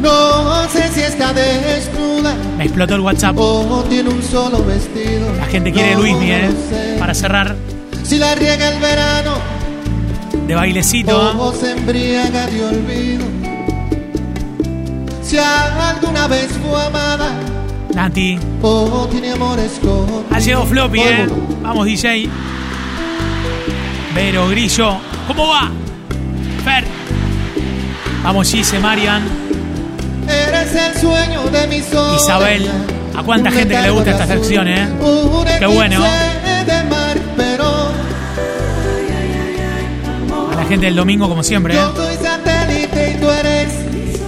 No 0.00 0.66
sé 0.70 0.88
si 0.94 1.00
está 1.00 1.32
desnuda 1.34 2.34
Me 2.56 2.64
explotó 2.64 2.94
el 2.94 3.00
WhatsApp. 3.02 3.36
o 3.38 3.84
tiene 3.88 4.08
un 4.08 4.22
solo 4.22 4.64
vestido. 4.64 5.32
La 5.36 5.44
gente 5.46 5.72
quiere 5.72 5.92
No 5.94 6.00
Luismi, 6.00 6.30
¿eh? 6.30 6.42
lo 6.48 6.76
sé. 6.76 6.96
Para 6.98 7.14
cerrar, 7.14 7.54
Si 8.02 8.16
la 8.18 8.34
riega 8.34 8.68
el 8.70 8.80
verano 8.80 9.34
de 10.46 10.54
bailecito. 10.54 11.30
¿eh? 11.32 11.34
o 11.38 11.52
se 11.52 11.72
embriaga 11.72 12.46
de 12.46 12.64
olvido. 12.64 13.24
Si 15.22 15.36
alguna 15.38 16.26
vez 16.28 16.48
fue 16.66 16.82
amada 16.86 17.30
Nati. 17.94 18.38
o 18.62 19.06
tiene 19.10 19.32
amores 19.32 19.78
con. 19.82 20.06
Ha 20.34 20.38
llegado 20.40 20.64
Floppy, 20.66 21.00
¿eh? 21.00 21.26
Vamos, 21.62 21.84
DJ. 21.86 22.28
Vero, 24.14 24.48
Grillo. 24.48 24.96
¿Cómo 25.28 25.48
va? 25.48 25.70
Fer. 26.60 26.84
Vamos, 28.22 28.50
Gise, 28.50 28.78
Marian. 28.78 29.22
Eres 30.28 30.74
el 30.74 31.00
sueño 31.00 31.42
de 31.44 31.66
mi 31.66 31.80
soledad. 31.80 32.16
Isabel. 32.16 32.70
¿A 33.16 33.22
cuánta 33.22 33.50
gente 33.50 33.74
que 33.74 33.82
le 33.82 33.90
gusta 33.90 34.10
esta 34.12 34.26
sección, 34.26 34.68
eh? 34.68 34.88
Qué 35.58 35.66
bueno. 35.66 36.04
A 40.50 40.56
la 40.56 40.64
gente 40.64 40.86
del 40.86 40.96
domingo, 40.96 41.28
como 41.28 41.42
siempre, 41.42 41.74
¿eh? 41.74 41.80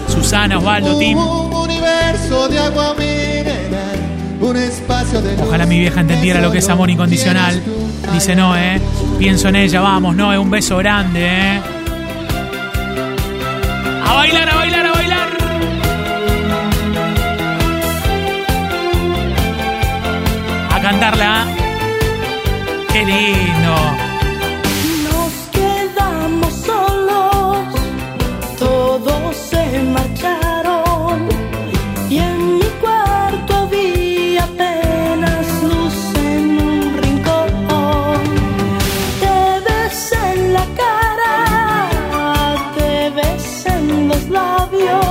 Susana, 0.08 0.58
Osvaldo, 0.58 0.98
Tim. 0.98 1.18
Ojalá 5.46 5.66
mi 5.66 5.78
vieja 5.78 6.00
entendiera 6.00 6.40
lo 6.40 6.50
que 6.50 6.58
es 6.58 6.68
amor 6.68 6.90
incondicional. 6.90 7.62
Dice 8.12 8.34
no, 8.34 8.56
¿eh? 8.56 8.80
Pienso 9.18 9.48
en 9.48 9.56
ella, 9.56 9.80
vamos, 9.80 10.16
no, 10.16 10.32
es 10.32 10.38
un 10.38 10.50
beso 10.50 10.76
grande, 10.78 11.26
¿eh? 11.26 11.60
A 14.12 14.14
bailar, 14.14 14.46
a 14.46 14.54
bailar, 14.56 14.86
a 14.86 14.92
bailar. 14.92 15.28
A 20.70 20.80
cantarla. 20.82 21.46
Qué 22.92 23.04
lindo. 23.06 24.11
En 44.34 45.01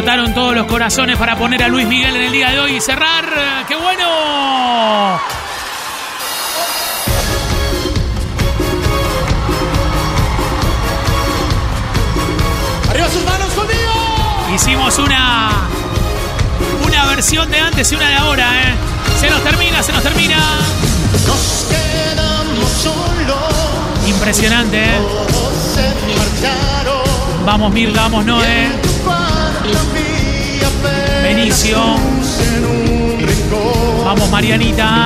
explotaron 0.00 0.32
todos 0.32 0.54
los 0.54 0.66
corazones 0.66 1.18
para 1.18 1.36
poner 1.36 1.62
a 1.62 1.68
Luis 1.68 1.86
Miguel 1.86 2.16
en 2.16 2.22
el 2.22 2.32
día 2.32 2.48
de 2.48 2.58
hoy 2.58 2.76
y 2.76 2.80
cerrar. 2.80 3.66
¡Qué 3.68 3.76
bueno! 3.76 5.20
¡Arriba 12.88 13.08
sus 13.10 13.24
manos 13.26 13.50
conmigo! 13.50 14.54
Hicimos 14.54 14.98
una. 14.98 15.68
Una 16.86 17.04
versión 17.04 17.50
de 17.50 17.60
antes 17.60 17.92
y 17.92 17.96
una 17.96 18.08
de 18.08 18.14
ahora, 18.14 18.62
¿eh? 18.62 18.74
Se 19.20 19.28
nos 19.28 19.42
termina, 19.42 19.82
se 19.82 19.92
nos 19.92 20.02
termina. 20.02 20.38
Nos 21.26 21.66
quedamos 21.68 22.70
solos, 22.70 24.08
Impresionante, 24.08 24.82
¿eh? 24.82 24.98
Vamos 27.44 27.72
Mirga, 27.72 28.02
vamos 28.02 28.24
Noé, 28.24 28.68
apenas 28.68 28.89
Benicio, 31.22 31.78
vamos 34.04 34.30
Marianita, 34.30 35.04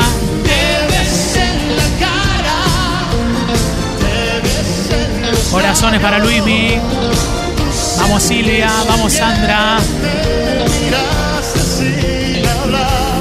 corazones 5.51 6.01
para 6.01 6.19
Luismi. 6.19 6.81
Vamos 7.97 8.23
Silvia, 8.23 8.71
vamos 8.89 9.13
Sandra, 9.13 9.79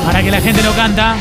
para 0.05 0.23
que 0.23 0.31
la 0.31 0.41
gente 0.41 0.63
lo 0.63 0.73
canta. 0.73 1.15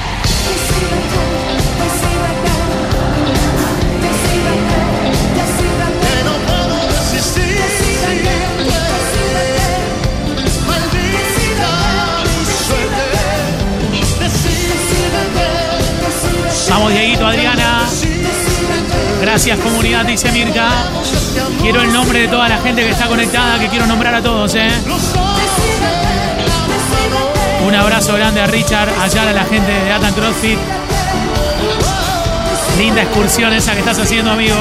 Adriana. 17.26 17.88
Gracias 19.20 19.58
comunidad, 19.60 20.04
dice 20.04 20.30
Mirka. 20.32 20.68
Quiero 21.60 21.82
el 21.82 21.92
nombre 21.92 22.20
de 22.20 22.28
toda 22.28 22.48
la 22.48 22.58
gente 22.58 22.82
que 22.82 22.90
está 22.90 23.06
conectada, 23.06 23.58
que 23.58 23.68
quiero 23.68 23.86
nombrar 23.86 24.14
a 24.14 24.22
todos, 24.22 24.54
¿eh? 24.54 24.68
Un 27.66 27.74
abrazo 27.74 28.14
grande 28.14 28.40
a 28.40 28.46
Richard, 28.46 28.90
allá 29.00 29.22
a 29.22 29.32
la 29.32 29.44
gente 29.44 29.70
de 29.70 29.92
Atan 29.92 30.12
CrossFit. 30.14 30.58
Linda 32.78 33.02
excursión 33.02 33.52
esa 33.52 33.72
que 33.72 33.78
estás 33.78 33.98
haciendo, 33.98 34.32
amigo. 34.32 34.56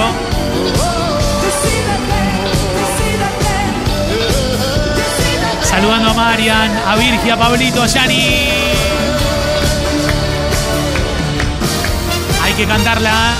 Saludando 5.63 6.10
a 6.10 6.13
Marian, 6.13 6.71
a 6.86 6.95
Virgia, 6.95 7.34
a 7.34 7.38
Pablito, 7.38 7.82
a 7.82 7.88
Yani. 7.88 8.61
Que 12.62 12.67
cantarla. 12.67 13.34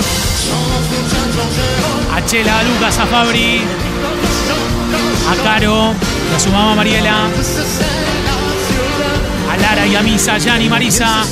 A 2.16 2.26
Chela, 2.26 2.60
a 2.60 2.64
Lucas, 2.64 2.98
a 2.98 3.06
Fabri, 3.06 3.62
a 5.30 5.44
Caro, 5.44 5.94
a 6.36 6.40
su 6.40 6.50
mamá 6.50 6.76
Mariela, 6.76 7.28
a 9.52 9.58
Lara 9.58 9.86
y 9.86 9.96
a 9.96 10.02
Misa, 10.02 10.34
a 10.34 10.38
Yani, 10.40 10.70
Marisa, 10.70 11.24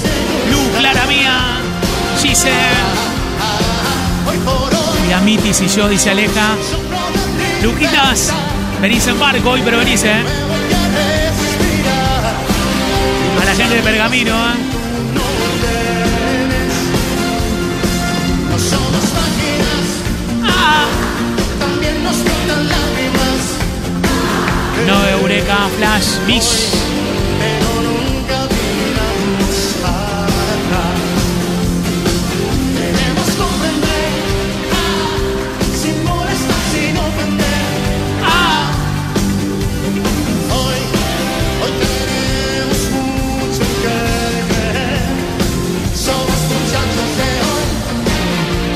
Lu, 0.51 0.79
Clara 0.79 1.05
mía, 1.07 1.61
Gise, 2.21 2.53
y 5.07 5.11
a 5.11 5.19
Mitis 5.21 5.61
y 5.61 5.67
yo, 5.67 5.89
dice 5.89 6.11
Aleja. 6.11 6.55
Luquitas, 7.63 8.31
venís 8.81 9.07
en 9.07 9.19
barco 9.19 9.49
hoy, 9.51 9.61
pero 9.65 9.79
venís, 9.79 10.03
eh. 10.03 10.23
A 13.41 13.45
la 13.45 13.55
gente 13.55 13.75
de 13.75 13.81
Pergamino, 13.81 14.35
eh. 14.35 14.78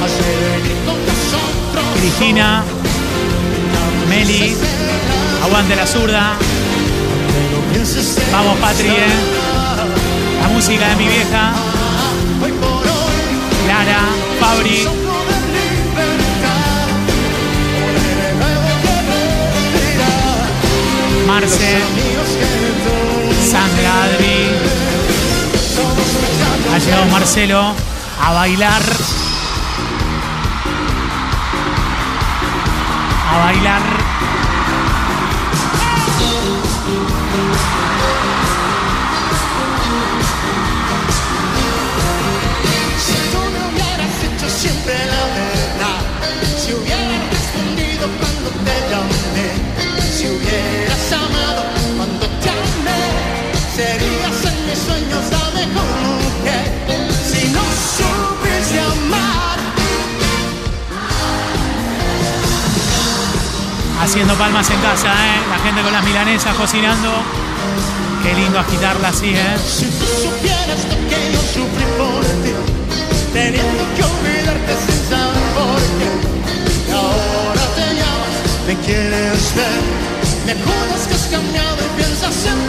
Hacer 0.04 0.36
venir 0.62 0.78
con 0.86 0.98
nosotros. 1.06 2.00
Cristina, 2.00 2.64
Meli, 4.10 4.56
aguante 5.54 5.76
la 5.76 5.86
zurda. 5.86 6.34
Vamos, 8.32 8.58
Patri, 8.58 8.88
eh. 8.88 10.42
La 10.42 10.48
música 10.48 10.90
de 10.90 10.96
mi 10.96 11.08
vieja. 11.08 11.54
Lara, 13.68 14.00
Fabri. 14.40 14.88
Marce, 21.28 21.78
Sandra, 23.52 24.04
Adri. 24.06 24.50
Ha 26.74 26.80
llegado 26.80 27.06
Marcelo 27.12 27.76
a 28.20 28.34
bailar. 28.34 28.82
A 33.32 33.38
bailar. 33.46 34.03
Haciendo 64.04 64.34
palmas 64.36 64.70
en 64.70 64.80
casa, 64.82 65.08
¿eh? 65.08 65.40
La 65.50 65.58
gente 65.60 65.82
con 65.82 65.94
las 65.94 66.04
milanesas 66.04 66.54
cocinando. 66.58 67.10
Qué 68.22 68.34
lindo 68.34 68.60
agitarla 68.60 69.08
así, 69.08 69.30
¿eh? 69.30 69.58
Si 69.66 69.86
tú 69.86 70.06
supieras 70.06 70.84
lo 70.92 70.98
que 71.08 71.32
yo 71.32 71.40
sufrí 71.40 71.86
por 71.98 72.22
ti, 72.44 72.52
teniendo 73.32 73.84
que 73.96 74.04
olvidarte 74.04 74.76
sin 74.86 75.10
saber 75.10 75.48
por 75.56 75.80
qué. 75.98 76.10
Y 76.86 76.92
ahora 76.92 77.66
te 77.78 77.96
llamas, 77.96 78.44
me 78.68 78.76
quieres 78.86 79.56
ver, 79.56 79.84
me 80.48 80.54
juras 80.62 81.08
que 81.08 81.14
has 81.16 81.28
cambiado 81.32 81.78
y 81.78 82.02
piensas 82.02 82.46
en 82.46 82.63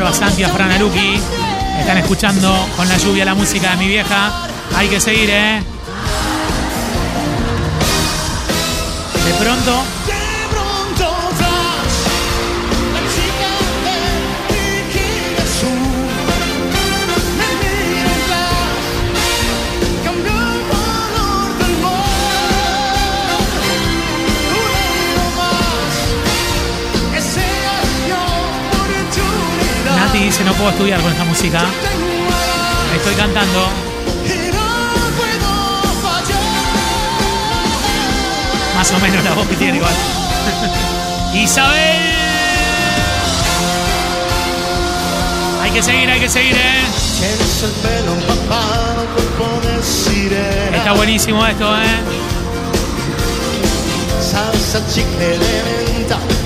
Saludos 0.00 0.22
a 0.22 0.28
Santi, 0.30 0.42
a. 0.44 1.20
Están 1.78 1.98
escuchando 1.98 2.50
con 2.74 2.88
la 2.88 2.96
lluvia 2.96 3.22
la 3.22 3.34
música 3.34 3.72
de 3.72 3.76
mi 3.76 3.86
vieja. 3.86 4.48
Hay 4.74 4.88
que 4.88 4.98
seguir, 4.98 5.28
¿eh? 5.28 5.62
De 9.26 9.34
pronto 9.34 9.82
Nati 30.20 30.28
dice 30.28 30.44
no 30.44 30.52
puedo 30.52 30.70
estudiar 30.70 31.00
con 31.00 31.10
esta 31.10 31.24
música. 31.24 31.64
Estoy 32.94 33.14
cantando. 33.14 33.68
Más 38.76 38.92
o 38.92 38.98
menos 38.98 39.24
la 39.24 39.32
voz 39.32 39.46
que 39.46 39.56
tiene 39.56 39.78
igual. 39.78 39.94
Isabel. 41.34 41.96
Hay 45.62 45.70
que 45.70 45.82
seguir, 45.82 46.10
hay 46.10 46.20
que 46.20 46.28
seguir, 46.28 46.54
¿eh? 46.54 46.82
Está 50.74 50.92
buenísimo 50.92 51.46
esto, 51.46 51.76
¿eh? 51.76 52.20
salsa 54.20 54.86
chicle 54.86 55.38
de 55.38 56.39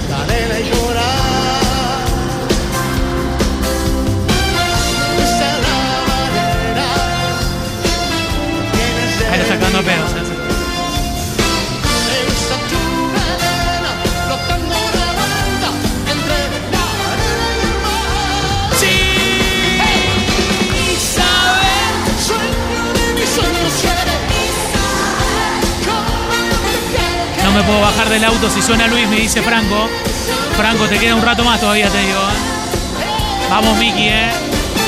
del 28.15 28.25
auto 28.27 28.49
si 28.49 28.63
suena 28.63 28.87
Luis, 28.87 29.09
me 29.09 29.17
dice 29.17 29.43
Franco. 29.43 29.89
Franco, 30.57 30.87
te 30.87 31.01
queda 31.01 31.17
un 31.17 31.23
rato 31.23 31.43
más 31.43 31.59
todavía, 31.59 31.89
te 31.89 31.99
digo. 31.99 32.21
¿eh? 32.21 33.51
Vamos, 33.51 33.77
Miki, 33.77 34.07
¿eh? 34.09 34.31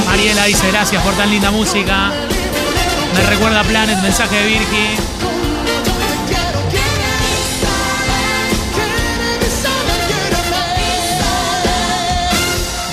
Mariela 0.07 0.45
dice 0.45 0.71
gracias 0.71 1.03
por 1.03 1.13
tan 1.15 1.29
linda 1.29 1.51
música. 1.51 2.13
Me 3.15 3.23
recuerda 3.29 3.61
a 3.61 3.65
Planet, 3.65 4.01
mensaje 4.01 4.37
de 4.37 4.47
Virgi. 4.47 4.97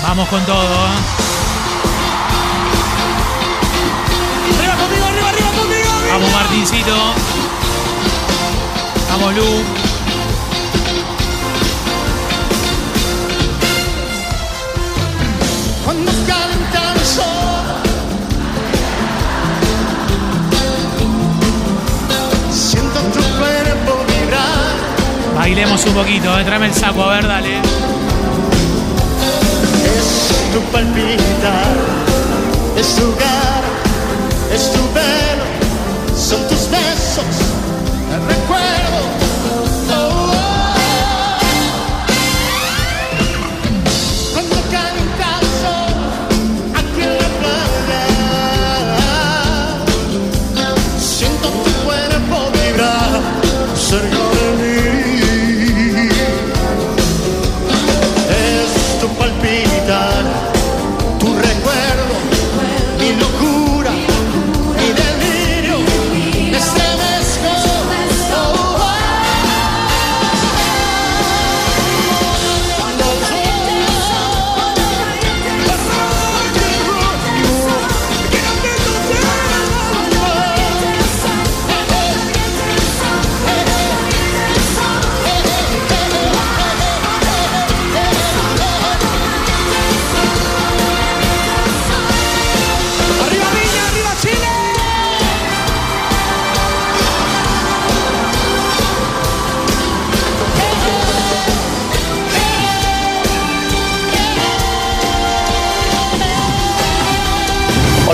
Vamos 0.02 0.28
con 0.28 0.44
todo. 0.46 0.64
¿eh? 0.64 0.98
Arriba 4.58 4.74
conmigo, 4.74 5.04
arriba, 5.06 5.28
arriba 5.28 5.50
conmigo. 5.52 5.90
Vamos, 6.10 6.32
Martincito. 6.32 7.14
Vamos, 9.10 9.34
Lu. 9.36 9.93
Bailemos 25.44 25.84
un 25.84 25.92
poquito, 25.92 26.38
¿eh? 26.38 26.42
Tráeme 26.42 26.68
el 26.68 26.74
saco, 26.74 27.02
a 27.02 27.16
ver, 27.16 27.28
dale. 27.28 27.58
Es 29.84 30.54
tu 30.54 30.60
palpitar 30.72 31.66
Es 32.74 32.96
tu 32.96 33.14
cara 33.14 33.70
Es 34.50 34.72
tu 34.72 34.80
pelo 34.94 36.16
Son 36.16 36.48
tus 36.48 36.70
besos 36.70 37.53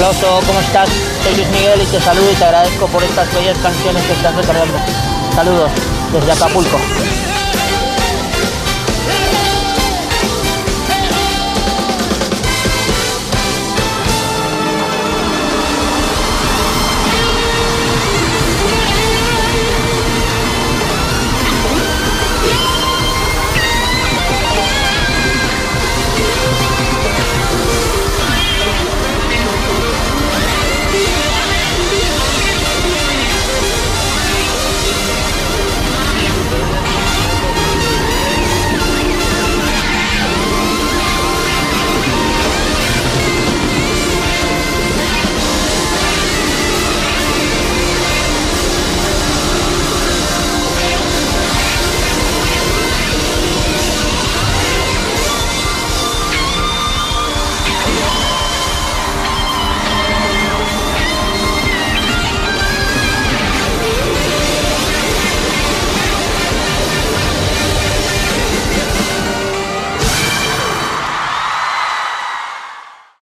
Hola 0.01 0.12
¿cómo 0.46 0.61
estás? 0.61 0.88
Soy 1.22 1.34
Luis 1.34 1.48
Miguel 1.51 1.82
y 1.82 1.84
te 1.84 2.01
saludo 2.01 2.32
y 2.32 2.34
te 2.34 2.44
agradezco 2.44 2.86
por 2.86 3.03
estas 3.05 3.34
bellas 3.34 3.59
canciones 3.59 4.03
que 4.05 4.12
estás 4.14 4.34
recordando. 4.34 4.78
Saludos 5.34 5.70
desde 6.11 6.32
Acapulco. 6.32 6.78